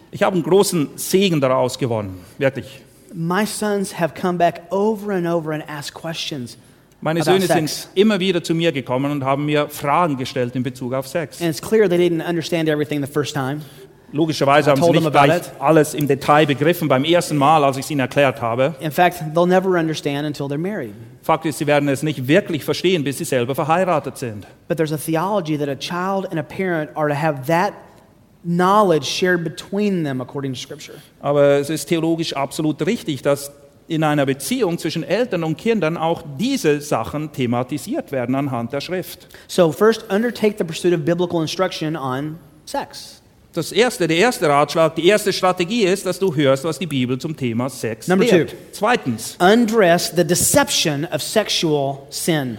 [0.09, 2.81] Ich habe einen großen Segen daraus gewonnen, wirklich.
[3.13, 6.57] My sons have come back over and over and asked questions.
[7.01, 10.93] Meine Söhne sind immer wieder zu mir gekommen und haben mir Fragen gestellt in Bezug
[10.93, 11.41] auf Sex.
[11.41, 13.61] And it's clear they didn't understand everything the first time.
[14.13, 17.91] Logischerweise haben sie nicht gleich alles im Detail begriffen beim ersten Mal, als ich es
[17.91, 18.75] ihnen erklärt habe.
[18.81, 20.93] In fact, they'll never understand until they're married.
[21.23, 24.45] Fakt ist, sie werden es nicht wirklich verstehen, bis sie selber verheiratet sind.
[24.67, 27.73] But there's a theology that a child and a parent are to have that
[28.43, 30.97] knowledge shared between them according to Scripture.
[31.21, 33.51] Aber es ist theologisch absolut richtig, dass
[33.87, 39.27] in einer Beziehung zwischen Eltern und Kindern auch diese Sachen thematisiert werden anhand der Schrift.
[39.47, 43.21] So, first, undertake the pursuit of biblical instruction on sex.
[43.53, 47.17] Das erste, der erste Ratschlag, die erste Strategie ist, dass du hörst, was die Bibel
[47.17, 48.51] zum Thema Sex Number lehrt.
[48.51, 48.55] two.
[48.71, 52.57] Zweitens, Undress the deception of sexual sin.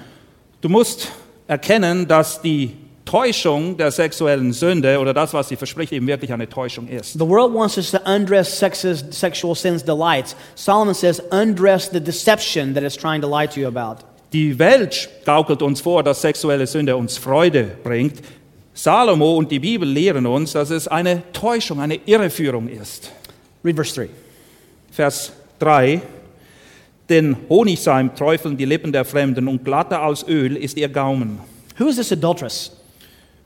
[0.60, 1.08] du musst
[1.46, 6.48] erkennen, dass die Täuschung der sexuellen Sünde oder das, was sie verspricht, eben wirklich eine
[6.48, 7.14] Täuschung ist.
[7.14, 10.36] The world wants us to undress sex's, sexual sin's delights.
[10.54, 14.04] Solomon says, undress the deception that it's trying to lie to you about.
[14.32, 18.22] Die Welt gaukelt uns vor, dass sexuelle Sünde uns Freude bringt.
[18.74, 23.10] Salomo und die Bibel lehren uns, dass es eine Täuschung, eine Irreführung ist.
[23.62, 24.08] Read verse 3.
[24.90, 26.00] Vers 3.
[27.08, 31.40] Denn Honigseim träufeln die Lippen der Fremden und glatter als Öl ist ihr Gaumen.
[31.78, 32.72] Who is this adulteress?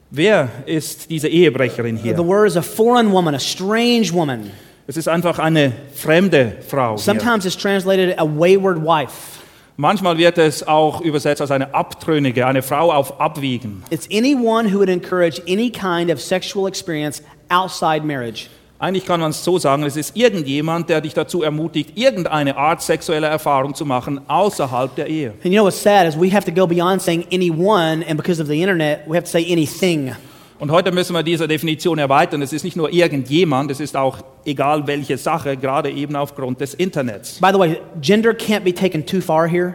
[0.09, 2.17] Wer ist diese Ehebrecherin The hier?
[2.25, 4.51] word is a foreign woman, a strange woman.
[4.87, 6.91] Es ist einfach eine fremde Frau.
[6.95, 6.99] Hier.
[6.99, 9.41] Sometimes it's translated a wayward wife.
[9.75, 13.83] Manchmal wird es auch übersetzt als eine Abtrünnige, eine Frau auf Abwiegen.
[13.91, 18.47] It's anyone who would encourage any kind of sexual experience outside marriage.
[18.79, 22.83] Eigentlich kann man es so sagen, es ist irgendjemand, der dich dazu ermutigt, irgendeine Art
[22.83, 25.29] sexueller Erfahrung zu machen außerhalb der Ehe.
[25.43, 28.39] And you know what's sad is we have to go beyond saying anyone, and because
[28.39, 30.11] of the internet, we have to say anything.
[30.59, 32.43] Und heute müssen wir diese Definition erweitern.
[32.43, 36.75] Es ist nicht nur irgendjemand, es ist auch egal welche Sache, gerade eben aufgrund des
[36.75, 37.39] Internets.
[37.39, 39.73] By the way, gender can't be taken too far here.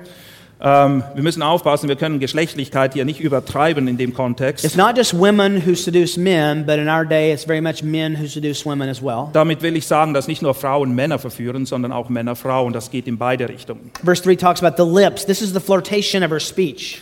[0.65, 4.65] Ähm, wir müssen aufpassen, wir können Geschlechtlichkeit hier nicht übertreiben in dem Kontext.
[4.65, 8.15] It's not just women who seduce men, but in our day, it's very much men
[8.15, 9.29] who seduce women as well.
[9.33, 12.73] Damit will ich sagen, dass nicht nur Frauen Männer verführen, sondern auch Männer Frauen.
[12.73, 13.91] Das geht in beide Richtungen.
[14.05, 15.27] Verse 3 talks about the lips.
[15.27, 17.01] This is the flirtation of her speech.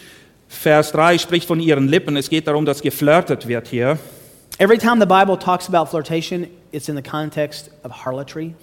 [0.48, 2.16] Vers 3 spricht von ihren Lippen.
[2.16, 3.98] Es geht darum, dass geflirtet wird hier.
[4.58, 8.54] Every time the Bible talks about flirtation, it's in the context of harlotry.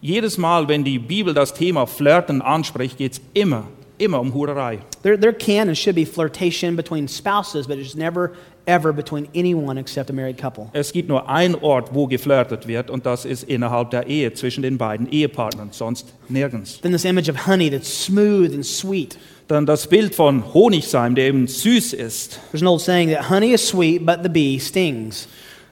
[0.00, 3.64] Jedes Mal, wenn die Bibel das Thema Flirten anspricht, geht es immer,
[4.00, 4.78] immer um Hurerei.
[5.02, 8.32] There, there can and should be flirtation between spouses, but it's never,
[8.66, 10.70] ever between anyone except a married couple.
[10.72, 14.62] Es gibt nur einen Ort, wo geflirtet wird, und das ist innerhalb der Ehe zwischen
[14.62, 16.80] den beiden Ehepartnern, sonst nirgends.
[16.80, 19.18] Then this image of honey that's smooth and sweet.
[19.48, 22.40] Dann das Bild von Honigseim, der eben süß ist.
[22.50, 25.28] There's an old saying that honey is sweet, but the bee stings.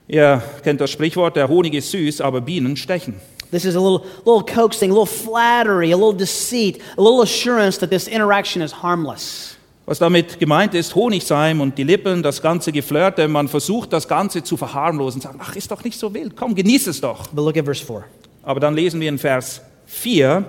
[0.07, 3.15] Ihr kennt das Sprichwort, der Honig ist süß, aber Bienen stechen.
[3.51, 7.79] This is a little, little coaxing, a little flattery, a little deceit, a little assurance
[7.79, 9.55] that this interaction is harmless.
[9.87, 14.43] Was damit gemeint ist, Honigseim und die Lippen, das ganze Geflirte, man versucht das Ganze
[14.43, 17.25] zu verharmlosen, sagt, ach, ist doch nicht so wild, komm, genieß es doch.
[17.29, 18.03] But look at verse 4.
[18.43, 20.45] Aber dann lesen wir in Vers 4,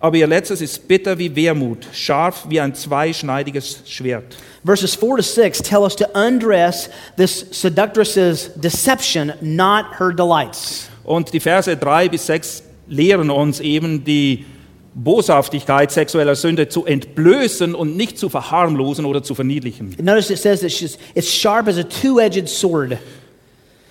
[0.00, 4.36] aber ihr letztes ist bitter wie Wermut, scharf wie ein zweischneidiges Schwert.
[4.64, 10.88] Verses 4 to 6 tell us to undress this seductress's deception, not her delights.
[11.04, 14.44] Und die Verse 3 bis 6 lehren uns eben die
[14.94, 19.96] Boshaftigkeit sexueller Sünde zu entblößen und nicht zu verharmlosen oder zu verniedlichen.
[20.02, 22.98] Notice it says that it's sharp as a two edged sword.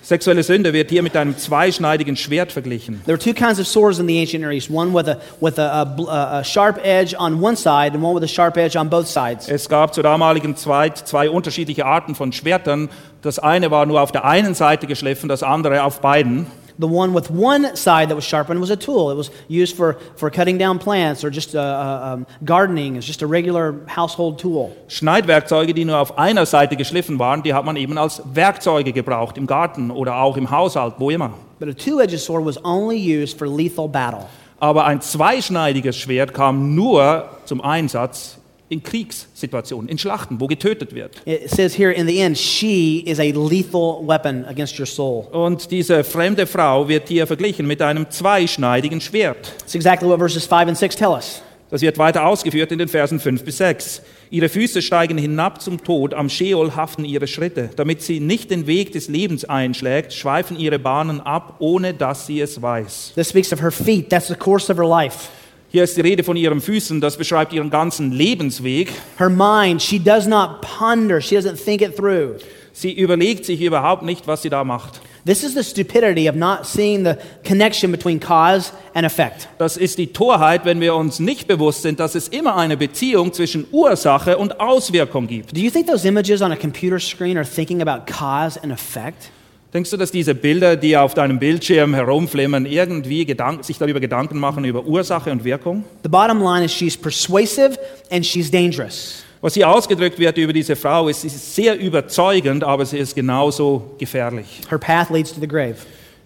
[0.04, 3.00] Sexuelle Sünde wird hier mit einem zweischneidigen Schwert verglichen.
[3.04, 5.60] There were two kinds of swords in the ancient Near East one with, a, with
[5.60, 8.90] a, a, a sharp edge on one side and one with a sharp edge on
[8.90, 9.48] both sides.
[9.48, 12.88] Es gab zur damaligen Zeit zwei unterschiedliche Arten von Schwertern.
[13.22, 16.46] Das eine war nur auf der einen Seite geschliffen, das andere auf beiden.
[16.78, 19.10] The one with one side that was sharpened was a tool.
[19.10, 22.96] It was used for, for cutting down plants or just uh, uh, um, gardening.
[22.96, 24.74] It's just a regular household tool.
[24.88, 29.36] Schneidwerkzeuge, die nur auf einer Seite geschliffen waren, die hat man eben als Werkzeuge gebraucht,
[29.36, 31.30] im Garten oder auch im Haushalt, wo immer.
[31.58, 34.26] But a two edged sword was only used for lethal battle.
[34.58, 38.38] Aber ein zweischneidiges Schwert kam nur zum Einsatz
[38.72, 41.20] in Kriegssituationen, in Schlachten, wo getötet wird.
[41.26, 45.26] It says here in the end, she is a lethal weapon against your soul.
[45.30, 49.52] Und diese fremde Frau wird hier verglichen mit einem zweischneidigen Schwert.
[49.72, 51.42] Exactly what verses 5 and 6 tell us.
[51.72, 54.02] Das wird weiter ausgeführt in den Versen 5 bis 6.
[54.30, 57.70] Ihre Füße steigen hinab zum Tod, am Scheol haften ihre Schritte.
[57.76, 62.42] Damit sie nicht den Weg des Lebens einschlägt, schweifen ihre Bahnen ab, ohne dass sie
[62.42, 63.12] es weiß.
[63.14, 64.10] This speaks of her feet.
[64.10, 65.30] That's the course of her life.
[65.72, 68.92] Hier ist die Rede von ihren Füßen, das beschreibt ihren ganzen Lebensweg.
[69.16, 72.34] Her mind, she does not ponder, she doesn't think it through.
[72.74, 75.00] Sie überlegt sich überhaupt nicht, was sie da macht.
[75.24, 79.48] This is the stupidity of not seeing the connection between cause and effect.
[79.56, 83.32] Das ist die Torheit, wenn wir uns nicht bewusst sind, dass es immer eine Beziehung
[83.32, 85.56] zwischen Ursache und Auswirkung gibt.
[85.56, 89.30] Do you think those images on a computer screen are thinking about cause and effect?
[89.72, 94.38] Denkst du, dass diese Bilder, die auf deinem Bildschirm herumflimmern, irgendwie Gedank sich darüber Gedanken
[94.38, 95.84] machen über Ursache und Wirkung?
[96.02, 97.78] The bottom line is she's persuasive
[98.10, 99.24] and she's dangerous.
[99.40, 103.14] Was hier ausgedrückt wird über diese Frau, ist, sie ist sehr überzeugend, aber sie ist
[103.14, 104.60] genauso gefährlich.
[104.68, 105.76] Her path leads to the grave.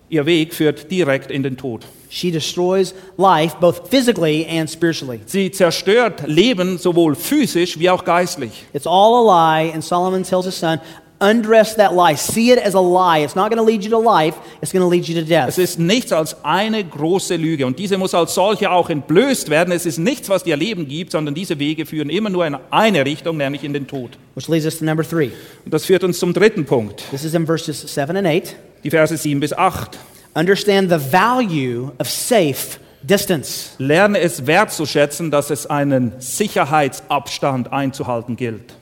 [0.09, 1.87] Ihr Weg führt direkt in den Tod.
[2.09, 5.21] She destroys life both physically and spiritually.
[5.27, 8.65] Sie zerstört Leben sowohl physisch wie auch geistlich.
[8.73, 10.81] It's all a lie, and Solomon tells his son,
[11.21, 12.15] undress that lie.
[12.17, 13.25] See it as a lie.
[13.25, 15.29] It's not going to lead you to life, it's going to lead you to Es
[15.57, 15.59] death.
[15.59, 19.73] ist nichts als eine große Lüge und diese muss als solche auch entblößt werden.
[19.73, 23.05] Es ist nichts, was dir Leben gibt, sondern diese Wege führen immer nur in eine
[23.05, 24.19] Richtung, nämlich in den Tod.
[24.35, 25.31] Which leads us to number three.
[25.65, 28.57] Und das führt uns zum dritten Punkt, This is in verses 7 and 8.
[28.85, 29.99] die Verse 7 bis 8.
[30.35, 33.71] Understand the value of safe distance.
[33.79, 38.75] Lerne es wertzuschätzen, dass es einen Sicherheitsabstand einzuhalten gilt.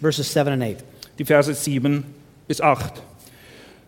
[0.00, 0.84] Verses 7 and 8.
[1.18, 2.04] Die Verse 7
[2.46, 3.02] bis 8.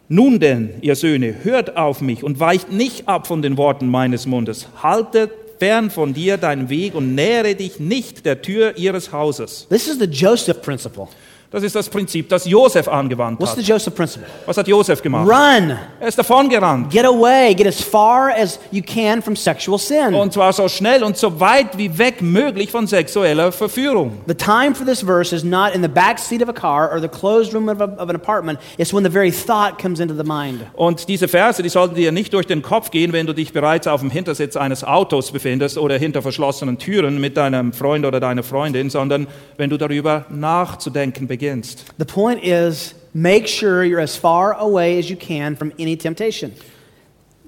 [0.09, 4.27] Nun denn, ihr Söhne, hört auf mich und weicht nicht ab von den Worten meines
[4.27, 4.67] Mundes.
[4.83, 9.67] Haltet fern von dir deinen Weg und nähere dich nicht der Tür ihres Hauses.
[9.69, 11.07] This is the Joseph principle.
[11.53, 13.67] Das ist das Prinzip, das Josef angewandt What's the hat.
[13.69, 14.29] Joseph principle?
[14.47, 15.29] Was hat Josef gemacht?
[15.29, 16.91] Run, Er ist davongerannt.
[16.93, 20.15] get away, get as far as you can from sexual sin.
[20.15, 24.21] Und zwar so schnell und so weit wie weg möglich von sexueller Verführung.
[24.29, 27.01] The time for this verse is not in the back seat of a car or
[27.01, 28.61] the closed room of, a, of an apartment.
[28.79, 30.61] It's when the very thought comes into the mind.
[30.75, 33.89] Und diese Verse, die sollten dir nicht durch den Kopf gehen, wenn du dich bereits
[33.89, 38.45] auf dem Hintersitz eines Autos befindest oder hinter verschlossenen Türen mit deinem Freund oder deiner
[38.45, 41.40] Freundin, sondern wenn du darüber nachzudenken beginnst.
[41.41, 46.53] The point is make sure you're as far away as you can from any temptation.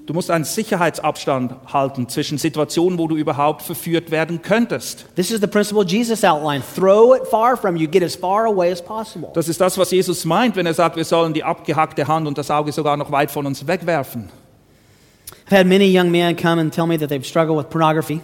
[0.05, 5.05] Du musst einen Sicherheitsabstand halten zwischen Situationen, wo du überhaupt verführt werden könntest.
[5.15, 6.63] This is the principle Jesus outlined.
[6.75, 9.29] Throw it far from you, get as far away as possible.
[9.33, 12.37] Das ist das, was Jesus meint, wenn er sagt, wir sollen die abgehackte Hand und
[12.37, 14.29] das Auge sogar noch weit von uns wegwerfen.
[15.47, 18.19] I've had many young men come and tell me that they've struggled with pornography.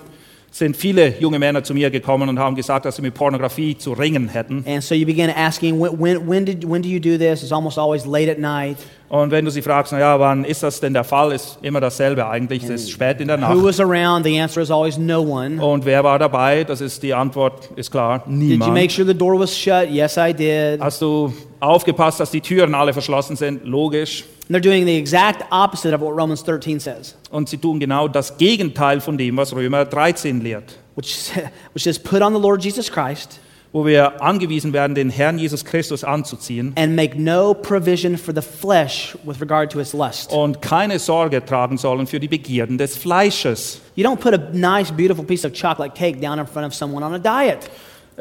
[0.52, 3.94] Sind viele junge Männer zu mir gekommen und haben gesagt, dass sie mit Pornografie zu
[3.94, 4.66] ringen hätten.
[4.68, 7.44] And so you begin asking, when, when, when, did, when do you do this?
[7.44, 8.78] It's almost always late at night.
[9.10, 12.28] Und wenn du sie fragst, naja, wann ist das denn der Fall, ist immer dasselbe
[12.28, 12.64] eigentlich.
[12.64, 13.64] Es ist spät in der Who Nacht.
[13.64, 14.24] was around?
[14.26, 15.60] The answer is always no one.
[15.64, 16.64] Und wer war dabei?
[16.64, 18.92] Das ist die Antwort, ist klar, Did you make niemand.
[18.92, 19.90] sure the door was shut?
[19.90, 20.80] Yes, I did.
[20.82, 23.66] Hast du aufgepasst, dass die Türen alle verschlossen sind?
[23.66, 24.26] Logisch.
[24.50, 28.38] They're doing the exact opposite of what Romans 13 says, Und sie tun genau das
[28.38, 30.80] Gegenteil von dem, was Römer 13 lehrt.
[30.96, 31.32] which,
[31.74, 33.40] which says, put on the Lord Jesus Christ
[33.72, 38.42] Wo wir angewiesen werden, den Herrn Jesus Christus anzuziehen and make no provision for the
[38.42, 40.32] flesh with regard to its lust.
[40.34, 43.82] und keine Sorge tragen sollen für die Begierden des Fleisches.
[43.96, 47.06] You don't put a nice, beautiful piece of chocolate cake down in front of someone
[47.06, 47.70] on a diet.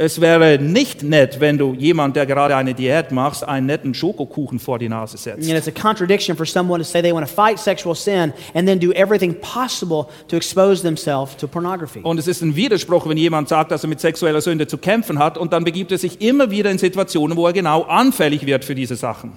[0.01, 4.61] Es wäre nicht nett, wenn du jemand, der gerade eine Diät macht, einen netten Schokokuchen
[4.61, 5.49] vor die Nase You setzt.
[5.49, 8.69] know, it's a contradiction for someone to say they want to fight sexual sin and
[8.69, 11.99] then do everything possible to expose themselves to pornography.
[12.05, 15.19] Und es ist ein Widerspruch, wenn jemand sagt, dass er mit sexueller Sünde zu kämpfen
[15.19, 18.65] hat und dann begibt er sich immer wieder in Situationen, wo er genau anfällig wird
[18.65, 19.33] für diese Sachen.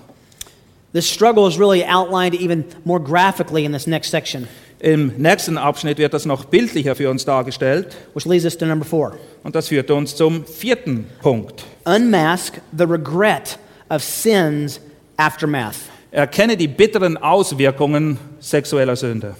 [0.93, 4.47] This struggle is really outlined even more graphically in this next section,
[4.81, 8.83] Im nächsten Abschnitt wird das noch bildlicher für uns dargestellt which leads us to number
[8.83, 9.15] four.
[9.43, 11.63] und das führt uns zum vierten Punkt.
[11.85, 14.81] Unmask the regret of sin's
[15.17, 15.75] aftermath.
[16.09, 19.35] Erkenne die bitteren Auswirkungen sexueller Sünde.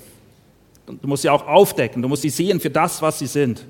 [0.85, 3.65] Du musst sie auch aufdecken, du musst sie sehen für das, was sie sind.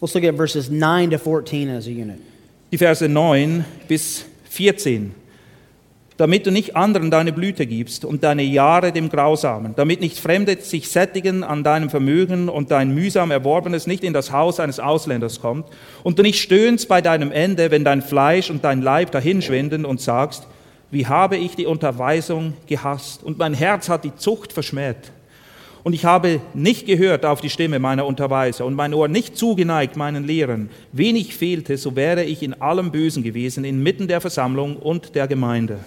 [0.00, 2.18] Let's look at verses 9 to 14 as a unit.
[2.72, 5.14] Die Verse 9 bis 14.
[6.20, 10.58] Damit du nicht anderen deine Blüte gibst und deine Jahre dem Grausamen, damit nicht Fremde
[10.60, 15.40] sich sättigen an deinem Vermögen und dein mühsam Erworbenes nicht in das Haus eines Ausländers
[15.40, 15.64] kommt
[16.02, 20.02] und du nicht stöhnst bei deinem Ende, wenn dein Fleisch und dein Leib dahinschwinden und
[20.02, 20.46] sagst,
[20.90, 25.12] wie habe ich die Unterweisung gehasst und mein Herz hat die Zucht verschmäht.
[25.84, 29.96] Und ich habe nicht gehört auf die Stimme meiner Unterweiser und mein Ohr nicht zugeneigt
[29.96, 30.68] meinen Lehren.
[30.92, 35.78] Wenig fehlte, so wäre ich in allem Bösen gewesen, inmitten der Versammlung und der Gemeinde.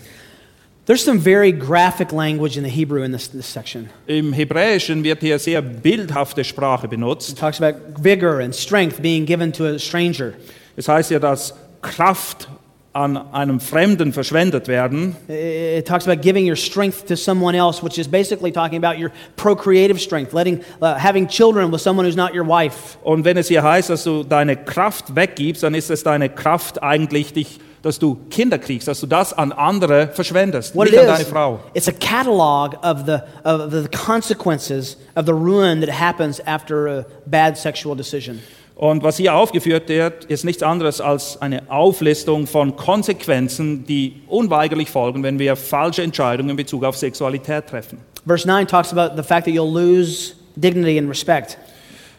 [0.86, 3.90] There's some very graphic language in the Hebrew in this, this section.
[4.06, 7.32] Im Hebräischen wird hier sehr bildhafte Sprache benutzt.
[7.32, 10.34] It talks about vigor and strength being given to a stranger.
[10.76, 12.50] Es heißt ja, dass Kraft
[12.92, 15.16] an einem Fremden verschwendet werden.
[15.30, 19.12] It talks about giving your strength to someone else, which is basically talking about your
[19.38, 22.98] procreative strength, letting, uh, having children with someone who's not your wife.
[23.04, 26.84] Und wenn es hier heißt, dass du deine Kraft weggibst, dann ist es deine Kraft
[26.84, 31.02] eigentlich, dich, dass du Kinder kriegst, dass du das an andere verschwendest, What nicht it
[31.02, 31.60] an deine Frau.
[31.76, 37.06] it's a catalog of the, of the consequences of the ruin that happens after a
[37.28, 38.40] bad sexual decision.
[38.76, 44.90] Und was hier aufgeführt wird, ist nichts anderes als eine Auflistung von Konsequenzen, die unweigerlich
[44.90, 48.00] folgen, wenn wir falsche Entscheidungen in Bezug auf Sexualität treffen.
[48.26, 51.58] Verse 9 talks about the fact that you'll lose dignity and respect.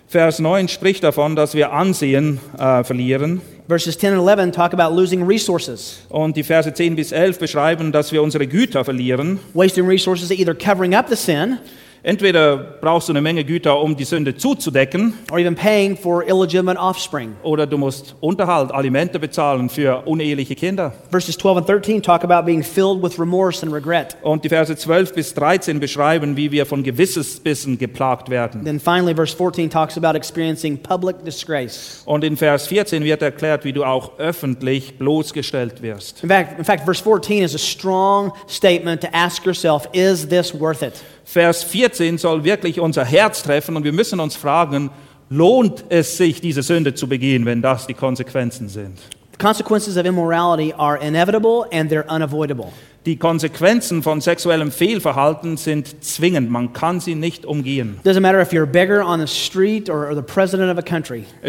[0.07, 3.41] Vers 9 spricht davon, dass wir Ansehen äh, verlieren.
[3.67, 7.93] Verses 10 and 11 talk about losing resources, Und die Verse 10 bis 11 beschreiben,
[7.93, 9.41] dass wir unsere Güter verlieren.
[9.55, 11.59] wasting resources either covering up the sin
[12.07, 16.79] Entweder brauchst du eine Menge Güter, um die Sünde zuzudecken, or even paying for illegitimate
[16.79, 17.35] offspring.
[17.43, 20.93] oder du musst Unterhalt, Alimente bezahlen für uneheliche Kinder.
[21.11, 24.19] Verses 12 and 13 talk about being filled with remorse and regret.
[24.21, 28.65] Und die Verse 12 bis 13 beschreiben, wie wir von Gewissensbissen geplagt werden.
[28.65, 32.03] Then finally, verse 14 talks about experiencing public disgrace.
[32.05, 36.23] Und in Vers 14 wird erklärt, wie du auch öffentlich bloßgestellt wirst.
[36.23, 40.53] In fact, in fact, verse 14 is a strong statement to ask yourself, is this
[40.53, 41.03] worth it?
[41.25, 44.91] Vers 14 soll wirklich unser Herz treffen und wir müssen uns fragen,
[45.31, 48.99] lohnt es sich, diese Sünde zu begehen, wenn das die Konsequenzen sind?
[49.33, 52.73] The consequences of immorality are inevitable and they're unavoidable.
[53.05, 57.99] Die Konsequenzen von sexuellem Fehlverhalten sind zwingend, man kann sie nicht umgehen.
[58.03, 58.17] Es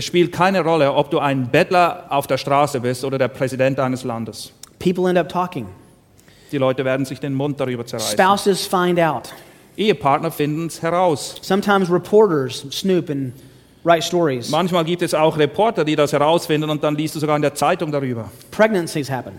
[0.06, 4.04] spielt keine Rolle, ob du ein Bettler auf der Straße bist oder der Präsident eines
[4.04, 4.52] Landes.
[4.80, 5.68] People end up talking.
[6.52, 8.18] Die Leute werden sich den Mund darüber zerreißen.
[8.18, 9.34] Spouses find out.
[9.78, 11.36] Ehepartner finden es heraus.
[11.42, 13.34] Sometimes reporters snoop and
[13.84, 14.50] write stories.
[14.50, 17.54] Manchmal gibt es auch Reporter, die das herausfinden und dann liest du sogar in der
[17.56, 18.30] Zeitung darüber.
[18.52, 19.34] Pregnancies happen.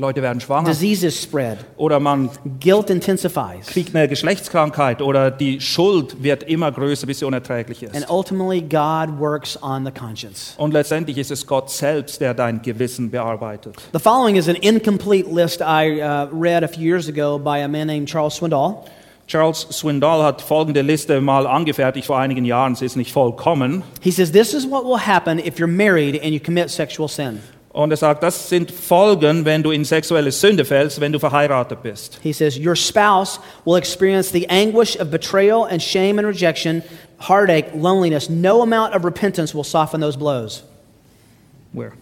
[0.00, 1.58] Leute werden schwanger Diseases spread.
[1.76, 3.66] oder man Guilt intensifies.
[3.66, 7.96] kriegt eine Geschlechtskrankheit oder die Schuld wird immer größer, bis sie unerträglich ist.
[7.96, 10.54] And ultimately, God works on the conscience.
[10.56, 13.74] Und letztendlich ist es Gott selbst, der dein Gewissen bearbeitet.
[13.92, 17.66] The following is an incomplete list I uh, read a few years ago by a
[17.66, 18.84] man named Charles Swindoll.
[19.28, 22.74] Charles Swindoll hat folgende Liste mal angefertigt vor einigen Jahren.
[22.74, 23.82] Sie ist nicht vollkommen.
[24.00, 27.40] He says, This is what will happen if you're married and you commit sexual sin.
[27.70, 31.82] Und er sagt, das sind Folgen, wenn du in sexuelle Sünde fällst, wenn du verheiratet
[31.82, 32.18] bist.
[32.22, 36.82] He says, Your spouse will experience the anguish of betrayal and shame and rejection,
[37.20, 38.30] heartache, loneliness.
[38.30, 40.64] No amount of repentance will soften those blows.
[41.72, 41.92] Where?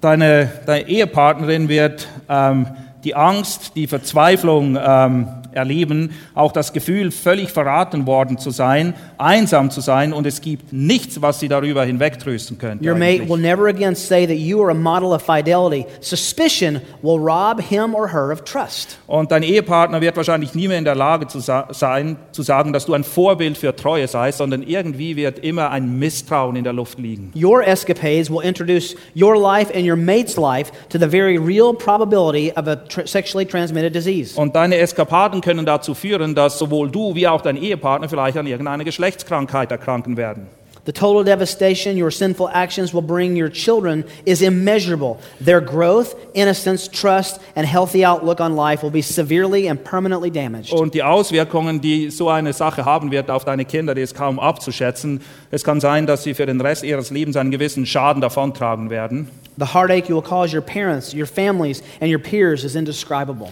[0.00, 2.66] Deine, deine Ehepartnerin wird ähm,
[3.04, 9.70] die Angst, die Verzweiflung ähm, erleben, auch das Gefühl, völlig verraten worden zu sein, einsam
[9.70, 12.86] zu sein und es gibt nichts, was sie darüber hinwegtrösten könnte.
[12.86, 13.28] Your mate eigentlich.
[13.30, 15.86] will never again say that you are a model of fidelity.
[16.00, 18.98] Suspicion will rob him or her of trust.
[19.06, 22.86] Und dein Ehepartner wird wahrscheinlich nie mehr in der Lage zu sein, zu sagen, dass
[22.86, 26.98] du ein Vorbild für Treue seist, sondern irgendwie wird immer ein Misstrauen in der Luft
[26.98, 27.32] liegen.
[27.34, 32.52] Your escapades will introduce your life and your mate's life to the very real probability
[32.56, 34.38] of a sexually transmitted disease.
[34.38, 38.48] Und deine Eskapaden können dazu führen, dass sowohl du wie auch dein Ehepartner vielleicht an
[38.48, 40.48] irgendeiner Geschlechtskrankheit erkranken werden.
[40.86, 45.18] The total devastation your sinful actions will bring your children is immeasurable.
[45.40, 50.72] Their growth, innocence, trust, and healthy outlook on life will be severely and permanently damaged.
[50.72, 54.40] Und die Auswirkungen, die so eine Sache haben wird auf deine Kinder, die ist kaum
[54.40, 55.20] abzuschätzen.
[55.52, 59.28] Es kann sein, dass sie für den Rest ihres Lebens einen gewissen Schaden davontragen werden.
[59.58, 63.50] The heartache you will cause your parents, your families, and your peers is indescribable.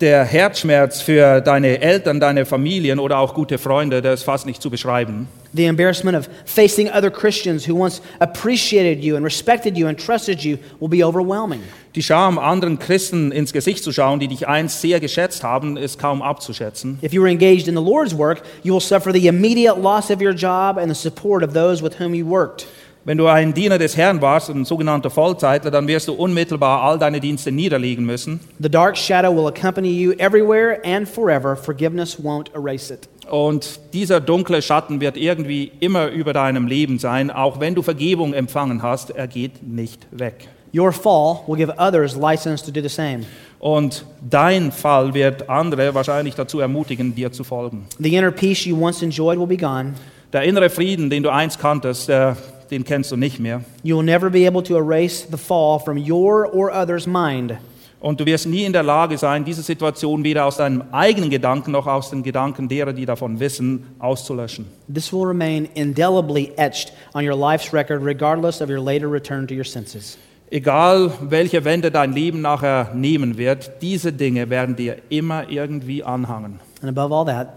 [0.00, 4.62] Der Herzschmerz für deine Eltern, deine Familien oder auch gute Freunde, der ist fast nicht
[4.62, 5.26] zu beschreiben.
[5.54, 10.44] The embarrassment of facing other Christians who once appreciated you and respected you and trusted
[10.44, 11.62] you will be overwhelming.
[11.96, 15.98] Die Scham, anderen Christen ins Gesicht zu schauen, die dich einst sehr geschätzt haben, ist
[15.98, 17.00] kaum abzuschätzen.
[17.02, 20.20] If you were engaged in the Lord's work, you will suffer the immediate loss of
[20.20, 22.66] your job and the support of those with whom you worked.
[23.08, 26.98] Wenn du ein Diener des Herrn warst, ein sogenannter Vollzeitler, dann wirst du unmittelbar all
[26.98, 28.38] deine Dienste niederlegen müssen.
[28.58, 31.56] The dark shadow will accompany you everywhere and forever.
[31.56, 33.08] Forgiveness won't erase it.
[33.30, 38.34] Und dieser dunkle Schatten wird irgendwie immer über deinem Leben sein, auch wenn du Vergebung
[38.34, 40.46] empfangen hast, er geht nicht weg.
[40.76, 43.20] Your fall will give others license to do the same.
[43.58, 47.86] Und dein Fall wird andere wahrscheinlich dazu ermutigen, dir zu folgen.
[47.98, 49.94] The inner peace you once enjoyed will be gone.
[50.34, 52.36] Der innere Frieden, den du einst kanntest, der,
[52.70, 53.62] den kennst du nicht mehr.
[53.82, 57.58] You will never be able to erase the fall from your or others' mind.
[58.00, 61.72] Und du wirst nie in der Lage sein, diese Situation weder aus deinem eigenen Gedanken
[61.72, 64.66] noch aus den Gedanken derer, die davon wissen, auszulöschen.
[64.92, 69.54] This will remain indelibly etched on your life's record, regardless of your later return to
[69.54, 70.16] your senses.
[70.50, 76.60] Egal, welche Wende dein Leben nachher nehmen wird, diese Dinge werden dir immer irgendwie anhangen.
[76.80, 77.48] And above all that,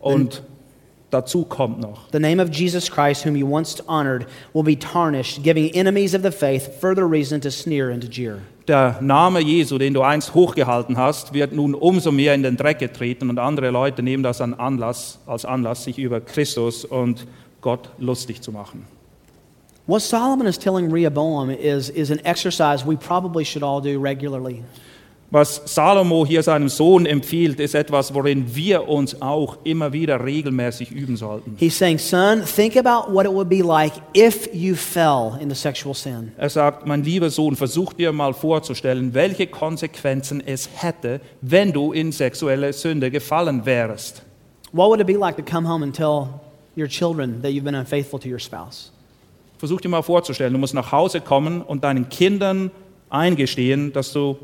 [0.00, 0.42] Und
[1.14, 5.42] dazu kommt noch, the name of Jesus Christ, whom you once honored, will be tarnished,
[5.42, 8.40] giving enemies of the faith further reason to sneer and to jeer.
[8.68, 12.78] der Name Jesu, den du einst hochgehalten hast, wird nun umso mehr in den Dreck
[12.78, 17.26] getreten und andere Leute nehmen das an Anlass, als Anlass, sich über Christus und
[17.60, 18.86] Gott lustig zu machen.
[19.86, 24.62] What Solomon is telling Rehoboam is, is an exercise we probably should all do regularly.
[25.30, 30.92] Was Salomo hier seinem Sohn empfiehlt, ist etwas, worin wir uns auch immer wieder regelmäßig
[30.92, 31.56] üben sollten.
[31.58, 35.94] He's saying, Son, think about what it would be like if you fell into sexual
[35.94, 36.32] sin.
[36.36, 41.92] Er sagt, mein lieber Sohn, versuch dir mal vorzustellen, welche Konsequenzen es hätte, wenn du
[41.92, 44.22] in sexuelle Sünde gefallen wärst.
[44.72, 46.28] What would it be like to come home and tell
[46.76, 48.92] your children that you've been unfaithful to your spouse?
[49.58, 52.70] Versuch dir mal vorzustellen, du musst nach Hause kommen und deinen Kindern
[53.08, 54.36] eingestehen, dass du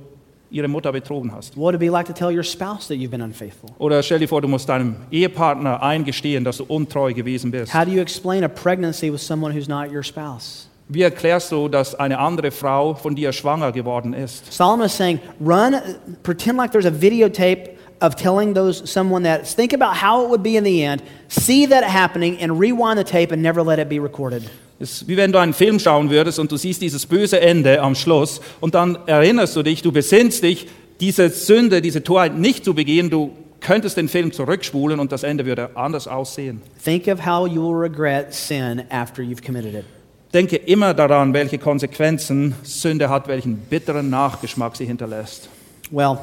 [0.51, 1.57] ihre Mutter betrogen hast.
[1.57, 3.71] What would it be like to tell your spouse that you've been unfaithful?
[3.79, 7.61] Oder stell dir vor, du musst deinem Ehepartner er eingestehen, dass du untreu gewesen er
[7.61, 7.75] bist.
[7.75, 10.67] How do you explain a pregnancy with someone who's not your spouse?
[10.89, 14.53] Wie erklärst du, dass eine andere Frau von dir er schwanger geworden ist?
[14.53, 15.81] Solomon is saying, run,
[16.25, 19.47] pretend like there's a videotape of telling those someone that.
[19.47, 21.03] Think about how it would be in the end.
[21.29, 24.51] See that happening and rewind the tape and never let it be recorded.
[24.83, 27.83] Es ist wie wenn du einen Film schauen würdest und du siehst dieses böse Ende
[27.83, 30.69] am Schluss und dann erinnerst du dich, du besinnst dich,
[31.01, 35.45] diese Sünde, diese Torheit nicht zu begehen, du könntest den Film zurückspulen und das Ende
[35.45, 36.63] würde anders aussehen.
[36.83, 39.85] Think of how you will regret sin after you've committed it.
[40.33, 45.51] Denke immer daran, welche Konsequenzen Sünde hat, welchen bitteren Nachgeschmack sie hinterlässt.
[45.91, 46.21] Well,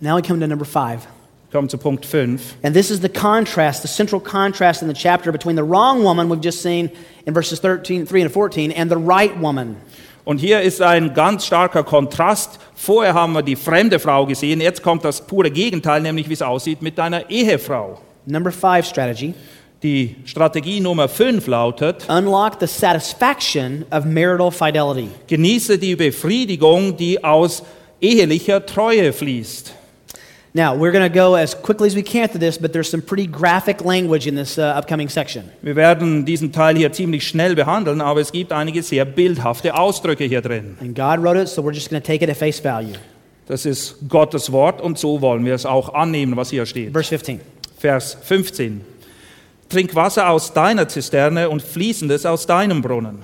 [0.00, 1.06] now we come to number five.
[1.52, 2.56] Kommen zu Punkt 5.
[2.62, 6.28] And this is the contrast, the central contrast in the chapter between the wrong woman
[6.30, 6.90] we've just seen
[7.26, 9.76] in verses 13, 3 and 14 and the right woman.
[10.24, 12.60] Und hier ist ein ganz starker Kontrast.
[12.76, 16.42] Vorher haben wir die fremde Frau gesehen, jetzt kommt das pure Gegenteil, nämlich wie es
[16.42, 17.98] aussieht mit deiner Ehefrau.
[18.26, 19.34] Number five strategy
[19.82, 25.08] Die Strategie Nummer 5 lautet, unlock the satisfaction of marital fidelity.
[25.26, 27.62] genieße die Befriedigung, die aus
[28.00, 29.74] ehelicher Treue fließt.
[30.52, 33.02] Now, we're going to go as quickly as we can through this, but there's some
[33.02, 35.48] pretty graphic language in this uh, upcoming section.
[35.62, 40.24] Wir werden diesen Teil hier ziemlich schnell behandeln, aber es gibt einige sehr bildhafte Ausdrücke
[40.24, 40.76] hier drin.
[40.80, 42.96] And God wrote it, so we're just going to take it at face value.
[43.46, 46.92] Das ist Gottes Wort und so wollen wir es auch annehmen, was hier steht.
[46.92, 47.40] Verse 15.
[47.78, 48.80] Vers 15.
[49.68, 53.22] Trink Wasser aus deiner Zisterne und fließendes aus deinem Brunnen.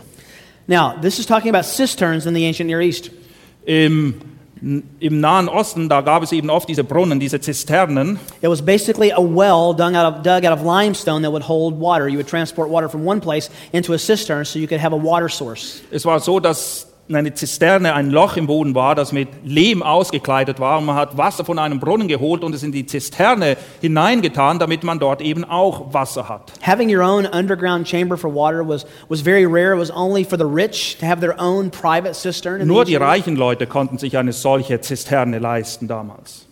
[0.68, 3.10] Now, this is talking about cisterns in the ancient Near East.
[3.64, 4.14] Im,
[4.62, 8.18] Im Nahen Osten, da gab es eben oft diese Brunnen, diese Zisternen.
[8.40, 11.78] It was basically a well dug out, of, dug out of limestone that would hold
[11.78, 12.08] water.
[12.08, 14.96] You would transport water from one place into a cistern so you could have a
[14.96, 15.82] water source.
[15.92, 20.58] Es war so, dass eine Zisterne ein Loch im Boden war, das mit Lehm ausgekleidet
[20.58, 20.78] war.
[20.78, 24.82] Und man hat Wasser von einem Brunnen geholt und es in die Zisterne hineingetan, damit
[24.82, 26.52] man dort eben auch Wasser hat.
[26.62, 29.74] Having your own underground chamber for water was, was very rare.
[29.74, 32.66] It was only for the rich to have their own private cistern.
[32.66, 36.46] Nur die reichen Leute konnten sich eine solche Zisterne leisten damals.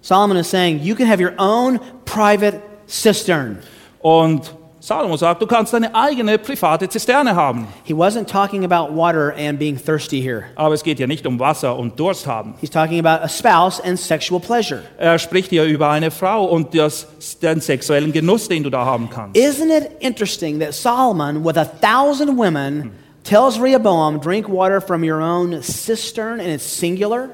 [0.00, 3.58] Solomon is saying you can have your own private cistern.
[4.00, 7.68] Und Salomo sagt, du kannst deine eigene private Zisterne haben.
[7.84, 10.46] He wasn't talking about water and being thirsty here.
[10.56, 12.54] Aber es geht ja nicht um Wasser und Durst haben.
[12.60, 14.82] He's talking about a spouse and sexual pleasure.
[14.98, 17.06] Er spricht hier über eine Frau und das,
[17.40, 19.36] den sexuellen Genuss, den du da haben kannst.
[19.36, 22.90] Isn't it interesting that Solomon, with a thousand women,
[23.22, 27.28] tells Rehoboam, drink water from your own cistern, and it's singular?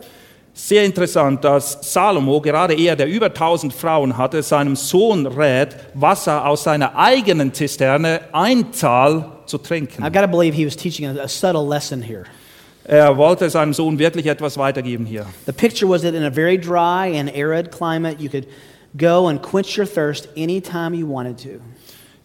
[0.61, 6.45] Sehr interessant, dass Salomo, gerade er, der über 1000 Frauen hatte, seinem Sohn rät, Wasser
[6.45, 10.03] aus seiner eigenen Zisterne, Einzahl, zu trinken.
[10.03, 12.25] I've got to believe he was teaching a, a subtle lesson here.
[12.85, 15.27] Er wollte seinem Sohn wirklich etwas weitergeben hier.
[15.47, 18.49] The picture was that in a very dry and arid climate, you could
[18.97, 21.61] go and quench your thirst anytime you wanted to.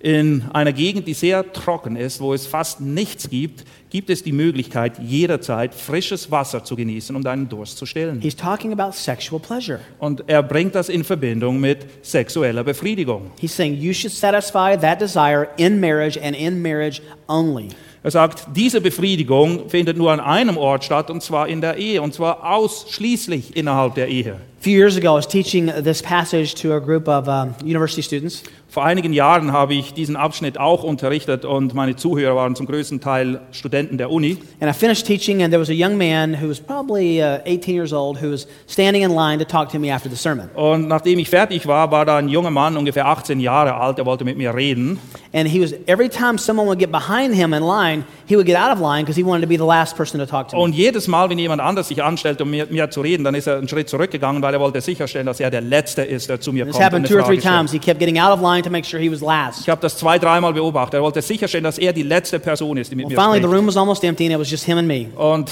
[0.04, 4.34] In einer Gegend, die sehr trocken ist, wo es fast nichts gibt, gibt es die
[4.34, 8.20] Möglichkeit, jederzeit frisches Wasser zu genießen, um deinen Durst zu stillen.
[8.20, 9.80] He's talking about sexual pleasure.
[10.00, 13.32] Und er bringt das in Verbindung mit sexueller Befriedigung.
[13.40, 17.70] He's saying you should satisfy that desire in marriage and in marriage only.
[18.04, 22.02] Er sagt, diese Befriedigung findet nur an einem Ort statt, und zwar in der Ehe,
[22.02, 24.42] und zwar ausschließlich innerhalb der Ehe.
[24.64, 28.44] Few years ago, I was teaching this passage to a group of um, university students.
[28.74, 33.02] Vor einigen Jahren habe ich diesen Abschnitt auch unterrichtet und meine Zuhörer waren zum größten
[33.02, 34.38] Teil Studenten der Uni.
[34.62, 37.76] And I finished teaching, and there was a young man who was probably uh, 18
[37.76, 40.50] years old who was standing in line to talk to me after the sermon.
[40.56, 44.08] Und nachdem ich fertig war, war da ein junger Mann, ungefähr 18 Jahre alt, der
[44.08, 44.98] wollte mit mir reden.
[45.34, 48.58] And he was, every time someone would get behind him in line, he would get
[48.58, 50.64] out of line because he wanted to be the last person to talk to me.
[50.64, 53.46] Und jedes Mal, wenn jemand anders sich anstellt, um mit mir zu reden, dann ist
[53.46, 56.54] er einen Schritt zurückgegangen, weil er wollte sicherstellen, dass er der Letzte ist, der zu
[56.54, 56.80] mir This kommt.
[56.80, 57.56] und happened eine two or three Frage stellt.
[57.60, 57.72] times.
[57.72, 59.62] He kept getting out of line to make sure he was last.
[59.62, 60.96] Ich habe das zwei, dreimal beobachtet.
[60.96, 63.44] Er wollte sicherstellen, dass er die letzte Person ist, die mit Well, mir finally, the
[63.48, 63.58] spricht.
[63.58, 65.08] room was almost empty, and it was just him and me.
[65.16, 65.52] Und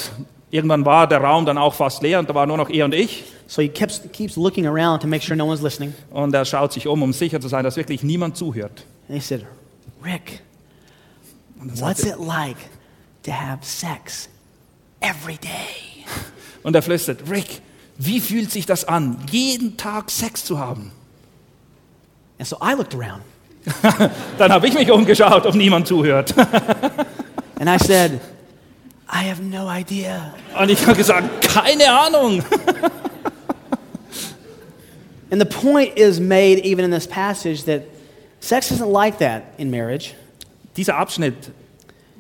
[0.52, 2.94] irgendwann war der Raum dann auch fast leer und da war nur noch er und
[2.94, 3.24] ich.
[3.48, 5.94] So he keeps, keeps looking around to make sure no one's listening.
[6.12, 8.86] Und er schaut sich um, um sicher zu sein, dass wirklich niemand zuhört.
[9.10, 9.46] And he said,
[10.04, 10.42] Rick,
[11.80, 12.58] what's it like
[13.24, 14.30] to have sex
[15.02, 16.06] every day?
[16.64, 17.62] Und er flüstert, Rick,
[17.98, 20.92] wie fühlt sich das an, jeden Tag Sex zu haben?
[22.40, 23.22] And so I looked around
[24.38, 26.34] Dann habe ich mich umgeschaut, ob niemand zuhört.
[27.60, 28.20] and I said,
[29.08, 30.34] I have no idea.
[30.60, 32.44] Und ich habe gesagt, keine Ahnung.
[35.32, 37.84] And the point is made even in this passage that
[38.42, 40.14] sex isn't like that in marriage.
[40.76, 41.52] Dieser Abschnitt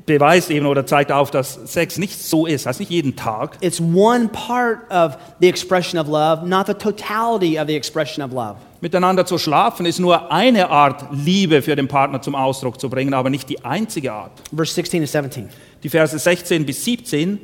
[0.05, 3.57] beweist eben oder zeigt auf, dass Sex nicht so ist, heißt nicht jeden Tag.
[3.61, 8.31] It's one part of the expression of love, not the totality of the expression of
[8.31, 8.55] love.
[8.81, 13.13] Miteinander zu schlafen ist nur eine Art, Liebe für den Partner zum Ausdruck zu bringen,
[13.13, 14.31] aber nicht die einzige Art.
[14.55, 15.49] Verse 16 to 17.
[15.83, 17.39] Die Verse 16 bis 17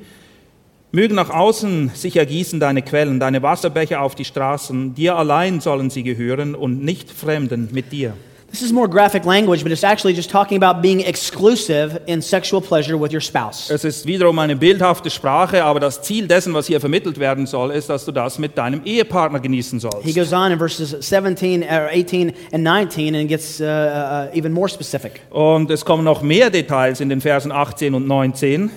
[0.91, 5.89] mögen nach außen sich ergießen deine Quellen, deine Wasserbecher auf die Straßen, dir allein sollen
[5.89, 8.13] sie gehören und nicht Fremden mit dir.
[8.49, 12.61] This is more graphic language, but it's actually just talking about being exclusive in sexual
[12.61, 13.69] pleasure with your spouse.
[13.69, 17.71] Es ist wiederum eine bildhafte Sprache, aber das Ziel dessen, was hier vermittelt werden soll,
[17.71, 20.15] ist, dass du das mit deinem Ehepartner genießen He sollst.
[20.15, 24.69] goes on in verses 17, or 18 and 19 and gets uh, uh, even more
[24.69, 25.19] specific.
[25.29, 28.71] Und es kommen noch mehr Details in den Versen 18 und 19.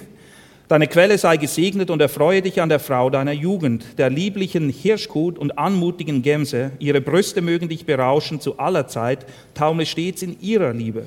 [0.70, 5.32] Deine Quelle sei gesegnet und erfreue dich an der Frau deiner Jugend, der lieblichen Hirschkuh
[5.36, 6.70] und anmutigen Gemse.
[6.78, 11.06] Ihre Brüste mögen dich berauschen zu aller Zeit, taumle stets in ihrer Liebe.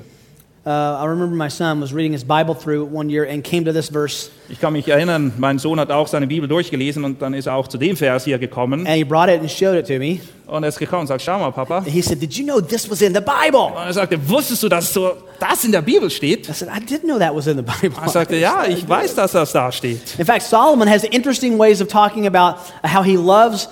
[0.66, 3.74] Uh, I remember my son was reading his Bible through one year and came to
[3.74, 7.34] this verse, Ich kann mich erinnern, mein Sohn hat auch seine Bibel durchgelesen und dann
[7.34, 8.88] ist er auch zu dem Vers hier gekommen.
[8.88, 10.22] and he brought it and showed it to me.
[10.48, 11.80] Und er ist gekommen und sagt, schau mal, Papa.
[11.80, 13.74] And he said, Did you know this was in the Bible?
[13.76, 16.48] Und er sagte, wusstest du, dass so das in der Bibel steht?
[16.48, 17.98] I said, I didn't know that was in the Bible.
[18.02, 20.18] Er sagte, ja, ich weiß, dass das da steht.
[20.18, 23.68] In fact, Solomon has interesting ways of talking about how he loves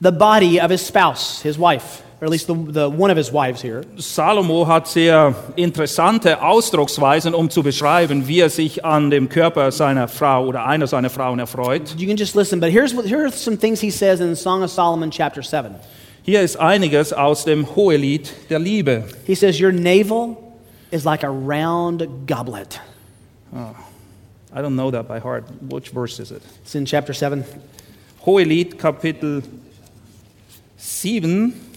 [0.00, 3.30] the body of his spouse, his wife, or at least the, the one of his
[3.30, 3.84] wives here.
[3.96, 10.08] Salomo hat sehr interessante Ausdrucksweisen, um zu beschreiben, wie er sich an dem Körper seiner
[10.08, 11.94] Frau oder einer seiner Frauen erfreut.
[11.96, 14.36] You can just listen, but here's what, here are some things he says in the
[14.36, 15.74] Song of Solomon, chapter 7.
[16.22, 19.04] Hier ist einiges aus dem Hohelied der Liebe.
[19.26, 20.36] He says, Your navel
[20.90, 22.80] is like a round goblet.
[24.52, 25.44] I don't know that by heart.
[25.62, 26.42] Which verse is it?
[26.62, 27.44] It's in chapter 7.
[28.26, 29.42] Hohelied, Kapitel
[30.76, 31.67] 7.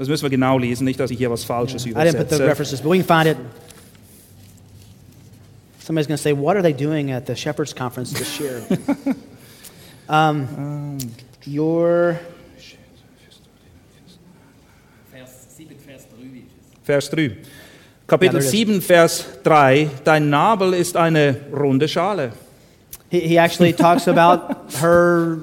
[0.00, 2.36] Das müssen wir genau lesen, nicht, dass ich hier was Falsches I didn't put the
[2.36, 2.46] übersetze.
[2.46, 3.36] references, but we can find it.
[5.78, 8.62] Somebody's going to say, What are they doing at the Shepherd's Conference this year?
[10.08, 10.96] um,
[11.44, 12.18] your,
[15.12, 15.28] Vers
[15.58, 16.78] 7, Vers 3 ist es.
[16.82, 17.36] Vers 3.
[18.06, 18.50] Kapitel Ja, there it is.
[18.50, 19.90] 7, Vers 3.
[20.02, 22.32] Dein Nabel ist eine runde Schale.
[23.10, 25.40] he, he actually talks about her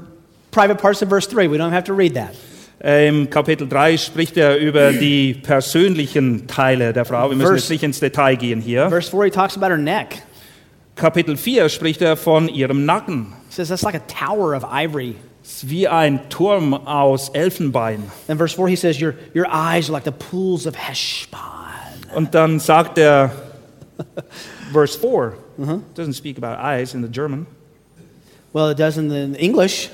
[0.49, 1.45] private parts in verse 3.
[1.45, 2.33] We don't have to read that.
[2.79, 7.29] Im Kapitel 3 spricht er über die persönlichen Teile der Frau.
[7.29, 8.89] Wir müssen Verse- jetzt nicht ins Detail gehen hier.
[8.89, 10.21] Verse 4, he talks about her neck.
[10.95, 13.33] Kapitel 4 spricht er von ihrem Nacken.
[13.49, 15.15] He says that's like a tower of ivory.
[15.43, 18.03] Es ist wie ein Turm aus Elfenbein.
[18.27, 21.39] Then verse 4, he says, Your, your eyes are like the pools of Heshbon.
[22.15, 23.31] Und dann sagt er,
[24.71, 25.33] Verse 4,
[25.95, 27.47] doesn't speak about eyes in the German.
[28.53, 29.89] Well, it does in the English.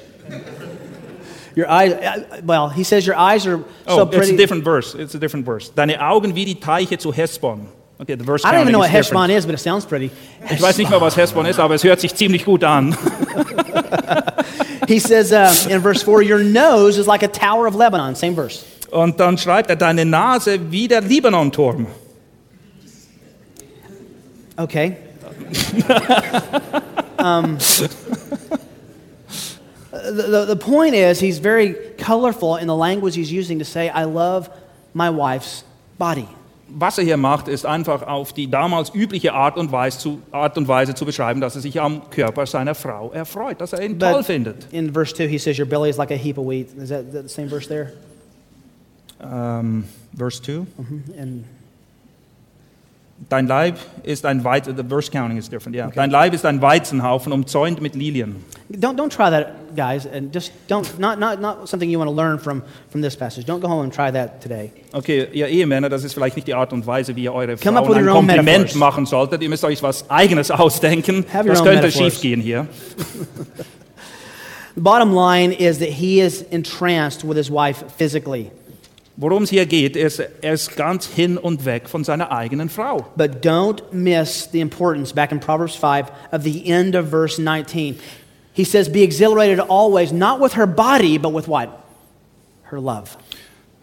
[1.55, 4.95] Your eyes, uh, well, he says your eyes are Oh, so it's a different verse.
[4.95, 5.69] It's a different verse.
[5.69, 7.67] Deine Augen wie die Teiche zu Hesbon.
[7.99, 10.09] Okay, the verse I don't even know what Hesbon is, but it sounds pretty.
[10.49, 12.97] Ich weiß nicht mal, was Hesbon ist, aber es hört sich ziemlich gut an.
[14.87, 18.15] He says uh, in verse 4, Your nose is like a tower of Lebanon.
[18.15, 18.65] Same verse.
[18.91, 21.87] Und dann schreibt er, deine Nase wie der Libanon-Turm.
[24.57, 24.97] Okay.
[27.17, 27.57] um,
[30.11, 34.05] the, the, point is, he's very colorful in the language he's using to say, I
[34.05, 34.49] love
[34.93, 35.63] my wife's
[35.97, 36.27] body.
[36.75, 40.57] Was er hier macht, ist einfach auf die damals übliche Art und, Weise zu, Art
[40.57, 43.99] und Weise zu beschreiben, dass er sich am Körper seiner Frau erfreut, dass er ihn
[43.99, 44.67] toll findet.
[44.71, 46.69] in verse 2, he says, Your belly is like a heap of wheat.
[46.77, 47.93] Is that, that the same verse there?
[49.21, 49.83] Ähm,
[50.15, 50.67] Verse 2.
[51.17, 51.45] And
[53.29, 55.89] Dein Leib ist ein Weizen, the verse counting is different, yeah.
[55.93, 58.35] Dein Leib ist ein Weizenhaufen umzäunt mit Lilien.
[58.71, 60.05] don't, don't try that, guys.
[60.07, 63.45] And just don't, not, not, not something you want to learn from, from this passage.
[63.45, 64.71] Don't go home and try that today.
[64.93, 67.83] Okay, ihr Ehemänner, das ist vielleicht nicht die Art und Weise, wie ihr eure Come
[67.83, 68.75] Frauen ein Kompliment metaphors.
[68.75, 69.41] machen solltet.
[69.41, 71.25] Ihr müsst euch was Eigenes ausdenken.
[71.31, 72.13] Have Das könnte metaphors.
[72.13, 72.67] schief gehen hier.
[74.75, 78.49] The bottom line is that he is entranced with his wife physically.
[79.15, 83.05] Worum es hier geht, ist, er ist ganz hin und weg von seiner eigenen Frau.
[83.15, 87.99] But don't miss the importance, back in Proverbs 5, of the end of verse 19.
[88.53, 91.69] He says, Be exhilarated always, not with her body, but with what?
[92.71, 93.17] Her love.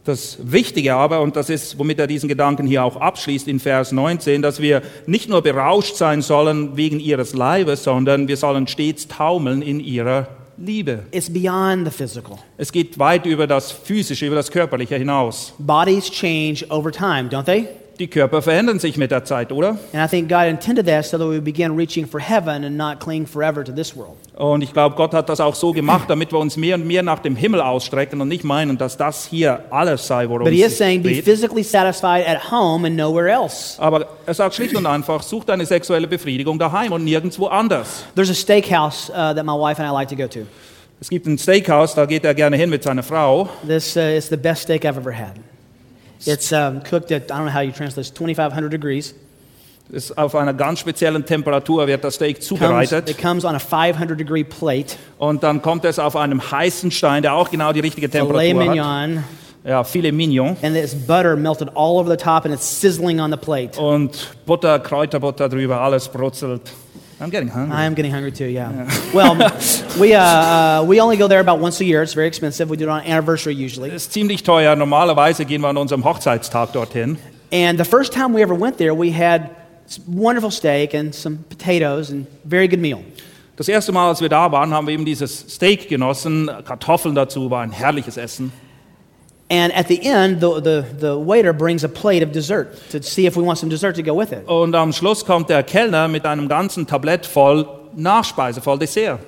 [0.04, 3.92] Das Wichtige aber, und das ist, womit er diesen Gedanken hier auch abschließt in Vers
[3.92, 9.06] 19, dass wir nicht nur berauscht sein sollen wegen ihres Leibes, sondern wir sollen stets
[9.06, 10.26] taumeln in ihrer
[10.60, 11.06] Liebe.
[11.10, 12.38] It's beyond the physical.
[12.58, 15.54] Es geht weit über das Physische, über das Körperliche hinaus.
[15.58, 17.66] Bodies change over time, don't they?
[18.00, 19.76] Die Körper verändern sich mit der Zeit, oder?
[19.92, 22.98] And I think God intended that so that we begin reaching for heaven and not
[22.98, 24.16] cling forever to this world.
[24.38, 27.02] Und ich glaube, Gott hat das auch so gemacht, damit wir uns mehr und mehr
[27.02, 30.62] nach dem Himmel ausstrecken und nicht meinen, dass das hier alles sei, worum But he
[30.62, 31.24] is es saying, Be geht.
[31.24, 33.78] physically satisfied at home and nowhere else.
[33.78, 38.06] Aber er sagt schlicht und einfach, such deine sexuelle Befriedigung daheim und nirgendwo anders.
[38.14, 40.46] There's a steakhouse uh, that my wife and I like to go to.
[41.02, 43.50] Es gibt ein Steakhouse, da geht er gerne hin mit seiner Frau.
[43.66, 45.34] This uh, is the best steak I've ever had.
[46.26, 49.14] It's um, cooked at, I don't know how you translate this, 2,500 degrees.
[49.90, 53.10] Ist auf einer ganz speziellen Temperatur wird das Steak Comes, zubereitet.
[53.10, 54.94] it comes on a 500 degree plate.
[55.18, 58.60] Und dann kommt es auf einem heißen Stein, der auch genau die richtige Filet Temperatur
[58.60, 58.68] hat.
[58.68, 59.24] mignon.
[59.64, 60.56] Ja, Filet Mignon.
[60.62, 63.78] And it's butter melted all over the top and it's sizzling on the plate.
[63.80, 66.62] Und Butter, Kräuterbutter drüber, alles brutzelt.
[67.20, 67.76] I'm getting hungry.
[67.76, 68.88] I am getting hungry too, yeah.
[69.14, 69.34] well,
[70.00, 72.02] we, uh, uh, we only go there about once a year.
[72.02, 72.70] It's very expensive.
[72.70, 73.90] We do it on anniversary usually.
[73.90, 74.74] ist ziemlich teuer.
[74.74, 77.18] Normalerweise gehen wir an unserem Hochzeitstag dorthin.
[77.52, 79.50] And the first time we ever went there, we had
[80.06, 83.02] wonderful steak and some potatoes and very good meal.
[83.56, 86.50] Das erste Mal, als wir da waren, haben wir eben dieses Steak genossen.
[86.64, 88.52] Kartoffeln dazu war ein herrliches Essen.
[89.50, 93.26] And at the end, the, the, the waiter brings a plate of dessert to see
[93.26, 94.46] if we want some dessert to go with it.
[94.46, 99.18] Und am Schluss kommt der Kellner mit einem ganzen Tablett voll Nachspeise, voll Dessert.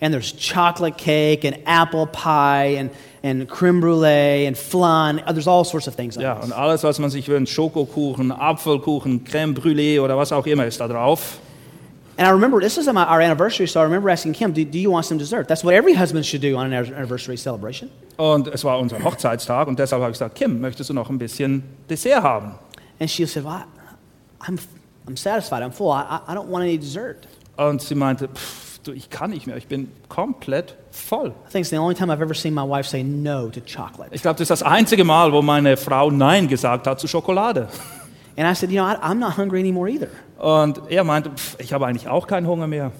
[0.00, 2.90] And there's chocolate cake and apple pie and,
[3.22, 5.22] and creme brulee and flan.
[5.28, 9.54] There's all sorts of things Ja, und alles, was man sich wünscht, Schokokuchen, Apfelkuchen, Creme
[9.54, 11.38] Brûlée oder was auch immer ist da drauf.
[12.18, 14.90] And I remember this is our anniversary, so I remember asking Kim, do, do you
[14.90, 15.46] want some dessert?
[15.46, 17.90] That's what every husband should do on an anniversary celebration.
[18.16, 21.18] Und es war unser Hochzeitstag und deshalb habe ich gesagt, Kim, möchtest du noch ein
[21.18, 22.54] bisschen Dessert haben?
[22.98, 23.62] And she said, well,
[24.40, 24.58] I'm,
[25.06, 25.62] I'm satisfied.
[25.62, 25.92] I'm full.
[25.92, 27.28] I, I don't want any dessert.
[27.56, 31.28] Und sie meinte, "Pff, du, ich kann nicht mehr, ich bin komplett voll.
[31.28, 34.12] I think it's the only time I've ever seen my wife say no to chocolate.
[34.12, 37.68] Ich glaube, das ist das einzige Mal, wo meine Frau Nein gesagt hat zu Schokolade.
[38.38, 40.08] And I said, you know, I, I'm not hungry anymore either.
[40.38, 42.92] Und er meinte, "Pff, ich habe eigentlich auch keinen Hunger mehr.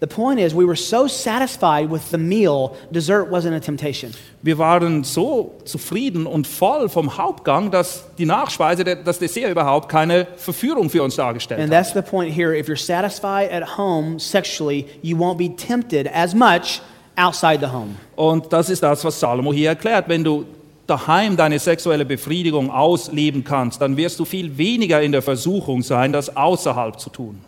[0.00, 4.12] The point is, we were so satisfied with the meal, dessert wasn't a temptation.
[4.42, 9.88] Wir waren so zufrieden und voll vom Hauptgang, dass die Nachspeise, der- das Dessert überhaupt
[9.90, 11.76] keine Verführung für uns dargestellt And hat.
[11.84, 12.56] that's the point here.
[12.56, 16.80] If you're satisfied at home sexually, you won't be tempted as much
[17.16, 17.96] outside the home.
[18.14, 20.08] Und das ist das, was Salomo hier erklärt.
[20.08, 20.44] Wenn du
[20.88, 26.12] daheim deine sexuelle Befriedigung ausleben kannst, dann wirst du viel weniger in der Versuchung sein,
[26.12, 27.40] das außerhalb zu tun.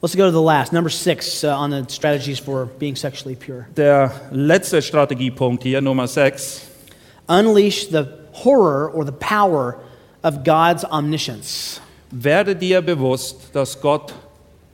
[0.00, 3.66] Let's go to the last, number six uh, on the strategies for being sexually pure.
[3.76, 6.66] Der letzte Strategiepunkt hier, Nummer 6.
[7.26, 8.04] Unleash the
[8.44, 9.78] horror or the power
[10.22, 11.80] of God's omniscience.
[12.10, 14.12] Werde dir bewusst, dass Gott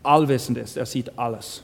[0.02, 0.76] allwissend ist.
[0.76, 1.62] Er sieht alles.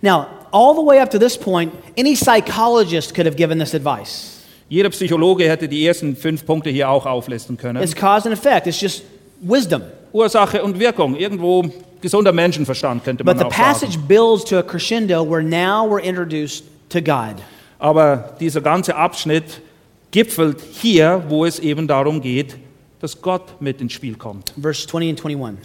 [0.00, 4.35] Now, all the way up to this point, any psychologist could have given this advice.
[4.68, 7.82] Jeder Psychologe hätte die ersten fünf Punkte hier auch auflisten können.
[7.82, 9.02] It's cause and effect, it's just
[9.40, 9.82] wisdom.
[10.12, 11.16] Ursache und Wirkung.
[11.16, 11.64] Irgendwo
[12.00, 13.72] gesunder Menschenverstand könnte man But the auch sagen.
[13.72, 17.36] passage builds to a crescendo where now we're introduced to God.
[17.78, 19.60] Aber dieser ganze Abschnitt
[20.10, 22.56] gipfelt hier, wo es eben darum geht,
[23.00, 24.52] dass Gott mit ins Spiel kommt.
[24.60, 25.58] Verse 20 and 21.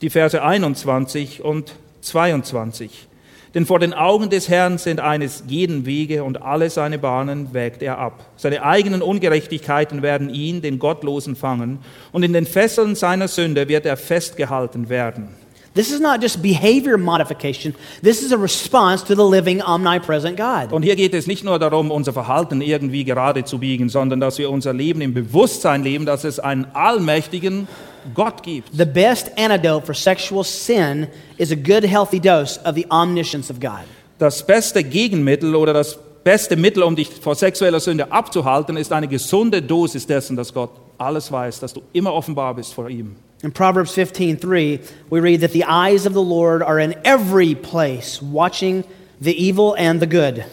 [0.00, 1.72] Die Verse 21 und
[2.02, 3.08] 22.
[3.54, 7.82] Denn vor den Augen des Herrn sind eines jeden Wege und alle seine Bahnen wägt
[7.82, 8.26] er ab.
[8.36, 11.78] Seine eigenen Ungerechtigkeiten werden ihn, den Gottlosen, fangen
[12.12, 15.28] und in den Fesseln seiner Sünde wird er festgehalten werden.
[15.74, 17.72] This is not just behavior modification,
[18.02, 20.72] this is a response to the living, omnipresent God.
[20.72, 24.38] Und hier geht es nicht nur darum, unser Verhalten irgendwie gerade zu biegen, sondern dass
[24.38, 27.68] wir unser Leben im Bewusstsein leben, dass es einen allmächtigen
[28.14, 28.76] Gott gibt.
[28.76, 33.60] The best antidote for sexual sin is a good, healthy dose of the omniscience of
[33.60, 33.84] God.
[34.18, 39.08] Das beste Gegenmittel oder das beste Mittel, um dich vor sexueller Sünde abzuhalten, ist eine
[39.08, 43.16] gesunde Dosis dessen, dass Gott alles weiß, dass du immer offenbar bist vor ihm.
[43.42, 44.80] In Proverbs 15:3,
[45.10, 48.82] we read that the eyes of the Lord are in every place, watching
[49.20, 50.44] the evil and the good.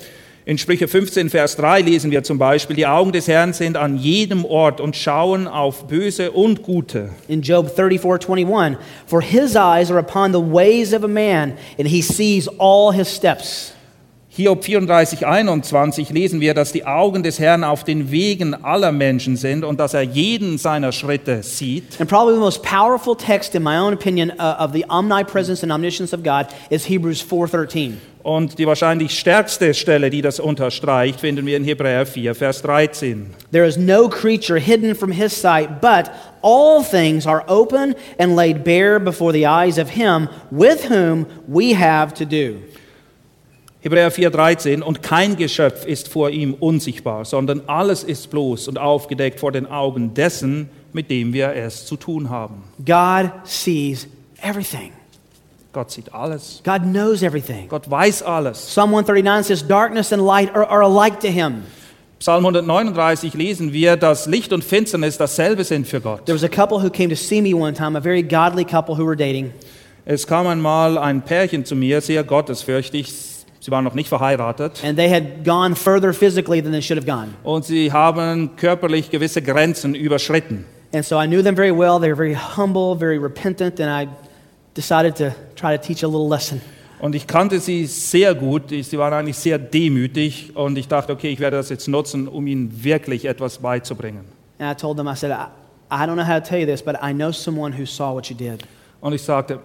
[0.47, 3.97] In Sprüche 15, Vers 3 lesen wir zum Beispiel, die Augen des Herrn sind an
[3.97, 7.09] jedem Ort und schauen auf Böse und Gute.
[7.27, 8.77] In Job 34:21,
[9.07, 13.07] for his eyes are upon the ways of a man, and he sees all his
[13.07, 13.74] steps.
[14.37, 19.37] Hiob 34, 21 lesen wir, dass die Augen des Herrn auf den Wegen aller Menschen
[19.37, 22.01] sind und dass er jeden seiner Schritte sieht.
[22.01, 25.71] And probably the most powerful text, in my own opinion, uh, of the omnipresence and
[25.71, 27.93] omniscience of God is Hebrews 4:13.
[28.23, 33.27] Und die wahrscheinlich stärkste Stelle, die das unterstreicht, finden wir in Hebräer 4, Vers 13.
[33.53, 36.11] There is no creature hidden from his sight, but
[36.41, 41.73] all things are open and laid bare before the eyes of him with whom we
[41.73, 42.57] have to do.
[43.85, 49.39] Hebräer 4,13 und kein Geschöpf ist vor ihm unsichtbar, sondern alles ist bloß und aufgedeckt
[49.39, 52.63] vor den Augen dessen, mit dem wir es zu tun haben.
[52.83, 54.07] God sees
[54.41, 54.91] everything.
[55.71, 56.63] Gott sieht alles.
[56.65, 57.67] God knows everything.
[57.67, 58.57] Gott weiß alles.
[58.65, 61.65] Psalm 139 says, Darkness and light are, are alike to him.
[62.17, 66.25] Psalm 139 lesen wir, dass Licht und Finsternis dasselbe sind für Gott.
[66.25, 68.97] There was a couple who came to see me one time, a very godly couple
[68.97, 69.53] who were dating.
[70.05, 73.34] Es kam einmal ein Pärchen zu mir, sehr gottesfürchtig.
[73.65, 74.83] Sie waren noch nicht verheiratet.
[74.85, 77.33] And they had gone further physically than they should have gone.
[77.41, 80.65] Und sie haben körperlich gewisse Grenzen überschritten.
[80.93, 81.99] And so I knew them very well.
[81.99, 84.07] They were very humble, very repentant, and I
[84.75, 86.61] decided to try to teach a little lesson.
[86.99, 88.69] Und ich kannte sie sehr gut.
[88.69, 90.55] Sie waren eigentlich sehr demütig.
[90.55, 94.25] Und ich dachte, okay, ich werde das jetzt nutzen, um ihnen wirklich etwas beizubringen.
[94.59, 95.47] And I told them, I said, I,
[95.89, 98.29] I don't know how to tell you this, but I know someone who saw what
[98.29, 98.63] you did.
[99.01, 99.59] Und ich sagte,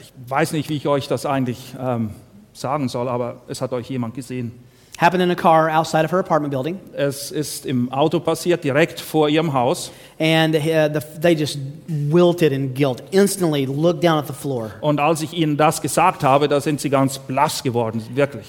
[0.00, 2.10] ich weiß nicht, wie ich euch das eigentlich ähm,
[2.56, 4.52] sagen soll, aber es hat euch jemand gesehen.
[4.98, 8.98] Happened in a car outside of her apartment building, Es ist im Auto passiert, direkt
[8.98, 9.90] vor ihrem Haus.
[10.18, 13.02] and uh, the, they just wilted in guilt.
[13.10, 14.70] Instantly looked down at the floor.
[14.80, 18.46] Und als ich ihnen das gesagt habe, da sind sie ganz blass geworden, wirklich.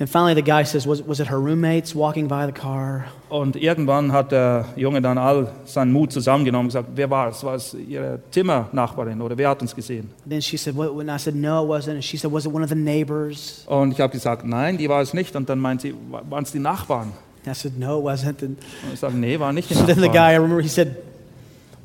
[0.00, 3.04] And finally, the guy says, was, was it her roommates walking by the car?
[3.28, 7.44] Und irgendwann hat der Junge dann all seinen Mut zusammengenommen und gesagt, wer war es?
[7.44, 10.10] War es ihre Zimmernachbarin oder wer hat uns gesehen?
[10.28, 10.90] Then she said, what?
[10.98, 11.94] And I said, no, it wasn't.
[11.94, 13.64] And she said, was it one of the neighbors?
[13.68, 15.36] Und ich habe gesagt, nein, die war es nicht.
[15.36, 17.12] Und dann meint sie, waren es die Nachbarn?
[17.46, 18.42] And I said, no, it wasn't.
[18.42, 19.94] And Und ich sage, nee, war nicht die Nachbarn.
[19.94, 20.96] then the guy, I remember, he said,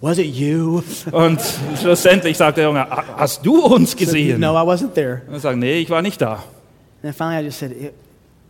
[0.02, 0.82] Was it you?
[1.12, 1.42] Und
[1.80, 4.40] schlussendlich sagt der Junge, "Ah, hast du uns gesehen?
[4.40, 5.24] No, I wasn't there.
[5.28, 6.42] Und er sagt, nee, ich war nicht da.
[7.02, 7.94] And then finally I just said,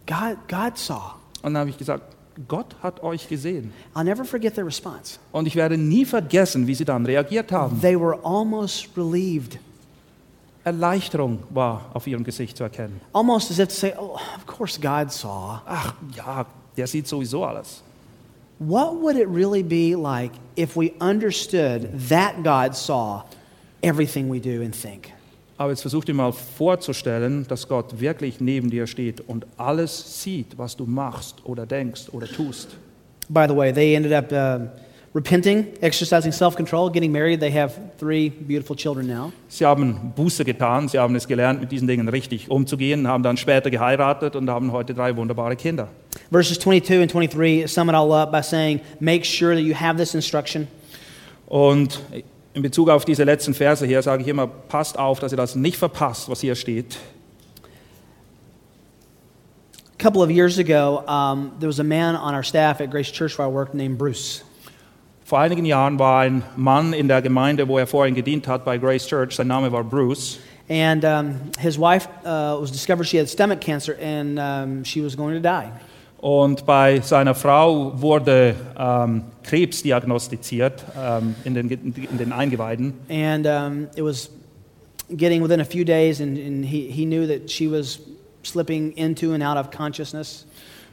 [0.05, 1.15] God, God saw.
[1.41, 2.03] Und dann habe ich gesagt,
[2.47, 3.73] Gott hat euch gesehen.
[3.93, 5.19] I'll never forget their response.
[5.31, 7.79] Und ich werde nie vergessen, wie sie dann reagiert haben.
[7.81, 9.59] They were almost relieved,
[10.63, 13.01] Erleichterung war auf ihrem Gesicht zu erkennen.
[13.13, 15.61] almost as if to say, Oh, of course God saw.
[15.65, 16.45] Ach ja,
[16.77, 17.81] der sieht sowieso alles.
[18.59, 23.23] What would it really be like if we understood that God saw
[23.81, 25.13] everything we do and think?
[25.59, 30.57] Aber jetzt versuch dir mal vorzustellen, dass Gott wirklich neben dir steht und alles sieht,
[30.57, 32.77] was du machst oder denkst oder tust.
[33.27, 34.69] By the way, they ended up uh,
[35.13, 37.41] repenting, exercising self control, getting married.
[37.41, 39.33] They have three beautiful children now.
[39.49, 43.35] Sie haben Buße getan, sie haben es gelernt, mit diesen Dingen richtig umzugehen, haben dann
[43.35, 45.89] später geheiratet und haben heute drei wunderbare Kinder.
[46.31, 49.97] Verses 22 and 23 sum it all up by saying, Make sure that you have
[49.97, 50.69] this instruction.
[51.47, 51.99] Und
[52.59, 55.55] in Bezug auf diese letzten Verse hier sage ich immer, passt auf, dass ihr das
[55.55, 56.97] nicht verpasst, was hier steht.
[59.97, 63.11] A couple of years ago, um, there was a man on our staff at Grace
[63.11, 64.43] Church where I worked named Bruce.
[65.23, 68.77] Vor einigen Jahren war ein Mann in der Gemeinde, wo er vorhin gedient hat, bei
[68.77, 70.39] Grace Church, sein Name war Bruce.
[70.69, 75.15] And um, his wife uh, was discovered she had stomach cancer and um, she was
[75.15, 75.71] going to die.
[76.21, 82.93] Und bei seiner Frau wurde ähm, Krebs diagnostiziert ähm, in, den, in den Eingeweiden.
[83.09, 84.29] And um, it was
[85.09, 88.01] getting within a few days, and, and he, he knew that she was
[88.43, 90.45] slipping into and out of consciousness.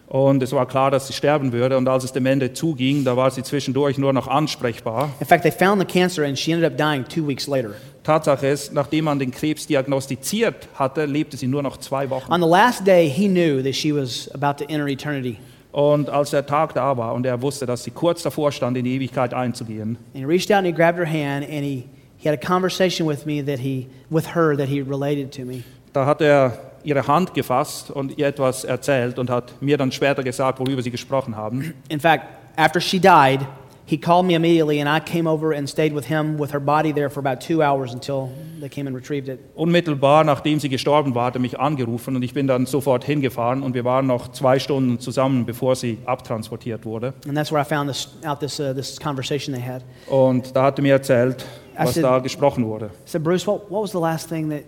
[0.08, 1.76] Und es war klar, dass sie sterben würde.
[1.76, 5.10] Und als es dem Ende zuging, da war sie zwischendurch nur noch ansprechbar.
[5.18, 7.74] In fact, they found the cancer, and she ended up dying two weeks later.
[8.06, 12.32] Tatsache ist, nachdem man den Krebs diagnostiziert hatte, lebte sie nur noch zwei Wochen.
[12.32, 15.38] On the last day, he knew that she was about to enter eternity.
[15.72, 18.84] Und als der Tag da war und er wusste, dass sie kurz davor stand, in
[18.84, 21.84] die Ewigkeit einzugehen, And he reached out and he grabbed her hand, and he,
[22.16, 25.64] he had a conversation with me that he, with her that he related to me.
[25.92, 26.52] da hat er
[26.84, 30.92] ihre Hand gefasst und ihr etwas erzählt und hat mir dann später gesagt, worüber sie
[30.92, 31.74] gesprochen haben.
[31.88, 32.24] In fact,
[32.56, 33.40] after she died,
[33.86, 36.92] he called me immediately, and I came over and stayed with him with her body
[36.92, 38.30] there for about two hours until
[38.60, 39.38] they came and retrieved it.
[39.54, 43.62] Unmittelbar nachdem sie gestorben war, hat er mich angerufen und ich bin dann sofort hingefahren
[43.62, 47.14] und wir waren noch zwei Stunden zusammen, bevor sie abtransportiert wurde.
[47.28, 49.82] And that's where I found this, out this, uh, this conversation they had.
[50.08, 51.44] Und da hat er mir erzählt,
[51.78, 52.86] was said- da gesprochen wurde.
[52.86, 54.64] I said, Bruce, what, what was the last thing that,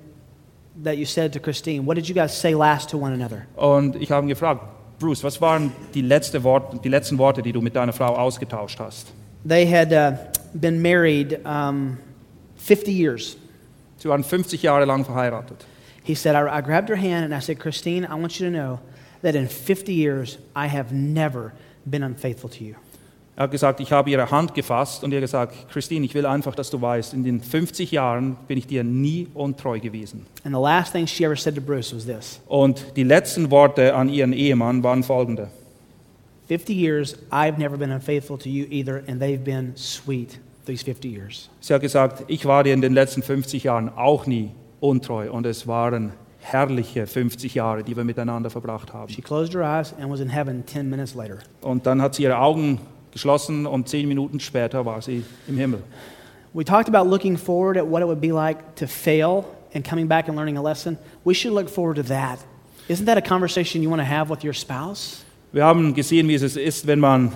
[0.85, 1.85] that you said to Christine?
[1.85, 3.47] What did you guys say last to one another?
[3.57, 4.63] Und ich habe ihn gefragt,
[4.99, 8.81] Bruce, was waren die, letzte Wort, die letzten Worte, die du mit deiner Frau ausgetauscht
[8.81, 9.13] hast?
[9.47, 10.17] They had uh,
[10.55, 11.99] been married um,
[12.57, 13.37] 50 years.
[13.99, 15.65] Sie waren 50 Jahre lang verheiratet.
[16.03, 18.51] He said, I, I grabbed her hand and I said, Christine, I want you to
[18.51, 18.81] know
[19.23, 21.53] that in 50 years, I have never
[21.89, 22.77] been unfaithful to you.
[23.39, 26.57] Er hat gesagt, ich habe ihre Hand gefasst und ihr gesagt, Christine, ich will einfach,
[26.57, 30.27] dass du weißt, in den 50 Jahren bin ich dir nie untreu gewesen.
[32.49, 35.51] Und die letzten Worte an ihren Ehemann waren folgende.
[36.49, 41.09] 50 years, I've never been unfaithful to you either, and they've been sweet these 50
[41.09, 41.49] years.
[41.61, 45.47] Sie hat gesagt, ich war dir in den letzten 50 Jahren auch nie untreu und
[45.47, 49.13] es waren herrliche 50 Jahre, die wir miteinander verbracht haben.
[49.13, 51.39] She closed her eyes and was in heaven 10 minutes later.
[51.61, 52.81] Und dann hat sie ihre Augen
[53.13, 55.83] geschlossen und zehn Minuten später war sie im Himmel.
[56.55, 59.45] We talked about looking forward at what it would be like to fail
[59.75, 60.99] and coming back and learning a lesson.
[61.25, 62.39] We should look forward to that.
[62.89, 65.25] Isn't that a conversation you want to have with your spouse?
[65.53, 67.33] Wir haben gesehen, wie es ist, wenn man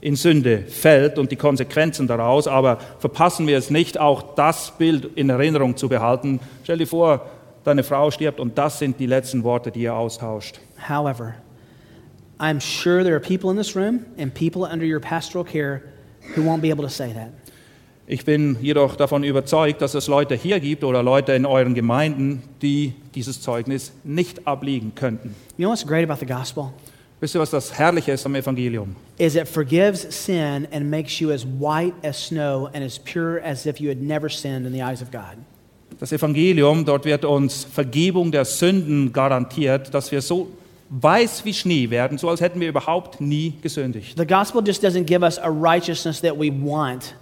[0.00, 5.16] in Sünde fällt und die Konsequenzen daraus, aber verpassen wir es nicht, auch das Bild
[5.16, 6.40] in Erinnerung zu behalten.
[6.64, 7.26] Stell dir vor,
[7.64, 10.58] deine Frau stirbt und das sind die letzten Worte, die ihr austauscht.
[10.88, 11.34] However,
[12.40, 15.82] I'm sure there are people in this room and people under your pastoral care
[16.34, 17.32] who won't be able to say that.
[18.06, 22.42] Ich bin jedoch davon überzeugt, dass es Leute hier gibt oder Leute in euren Gemeinden,
[22.60, 25.36] die dieses Zeugnis nicht ablegen könnten.
[25.58, 26.72] You know what's great about the gospel?
[27.20, 28.96] Wisst ihr, was das Herrliche ist am Evangelium?
[29.18, 33.66] Is it forgives sin and makes you as white as snow and as pure as
[33.66, 35.36] if you had never sinned in the eyes of God.
[35.98, 40.48] Das Evangelium, dort wird uns Vergebung der Sünden garantiert, dass wir so
[40.90, 44.18] weiß wie Schnee werden, so als hätten wir überhaupt nie gesündigt.
[44.18, 47.14] The gospel just doesn't give us a righteousness that we want.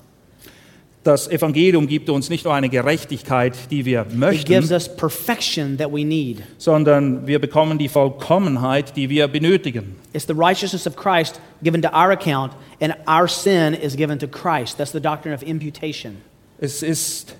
[1.04, 6.04] Das Evangelium gibt uns nicht nur eine Gerechtigkeit, die wir möchten, us perfection that we
[6.04, 6.42] need.
[6.58, 9.96] sondern wir bekommen die Vollkommenheit, die wir benötigen.
[10.12, 14.26] It's the righteousness of Christ given to our account, and our sin is given to
[14.26, 14.76] Christ.
[14.78, 16.16] That's the doctrine of imputation.
[16.58, 17.36] Es ist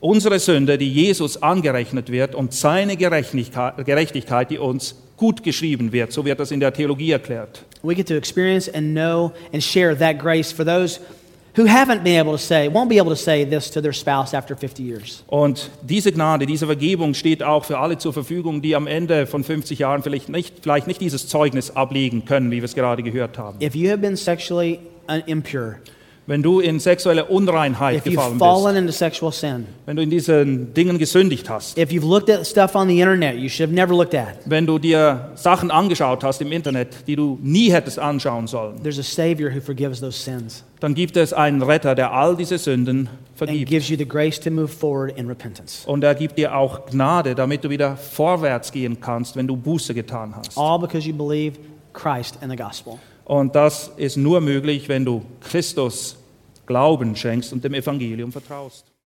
[0.00, 6.12] unsere Sünde, die Jesus angerechnet wird, und seine Gerechtigkeit, die uns gut geschrieben wird.
[6.12, 7.64] So wird das in der Theologie erklärt.
[7.82, 10.98] We get to experience and know and share that grace for those
[11.58, 14.32] who haven't been able to say, won't be able to say this to their spouse
[14.32, 15.24] after 50 years.
[15.26, 19.42] Und diese Gnade, diese Vergebung steht auch für alle zur Verfügung, die am Ende von
[19.44, 23.38] 50 Jahren vielleicht nicht, vielleicht nicht dieses Zeugnis ablegen können, wie wir es gerade gehört
[23.38, 23.58] haben.
[23.60, 24.78] If you have been sexually
[25.26, 25.76] impure,
[26.28, 30.02] Wenn du in sexuelle Unreinheit if you've gefallen fallen bist, into sexual sin, wenn du
[30.02, 33.70] in diesen Dingen gesündigt hast, if you've looked at stuff on the internet you should
[33.70, 37.72] have never looked at, wenn du dir Sachen angeschaut hast im Internet, die du nie
[37.72, 41.94] hättest anschauen sollen, there's a Savior who forgives those sins dann gibt es einen Retter,
[41.94, 43.70] der all diese Sünden and vergibt.
[43.70, 45.86] gives you the grace to move forward in repentance.
[45.86, 49.94] Und er gibt dir auch Gnade, damit du wieder vorwärts gehen kannst, wenn du Buße
[49.94, 50.56] getan hast.
[50.56, 51.58] All because you believe
[51.92, 52.98] Christ and the gospel.
[53.24, 56.17] Und das ist nur möglich, wenn du Christus
[56.68, 58.87] Glauben schenkst und dem Evangelium vertraust.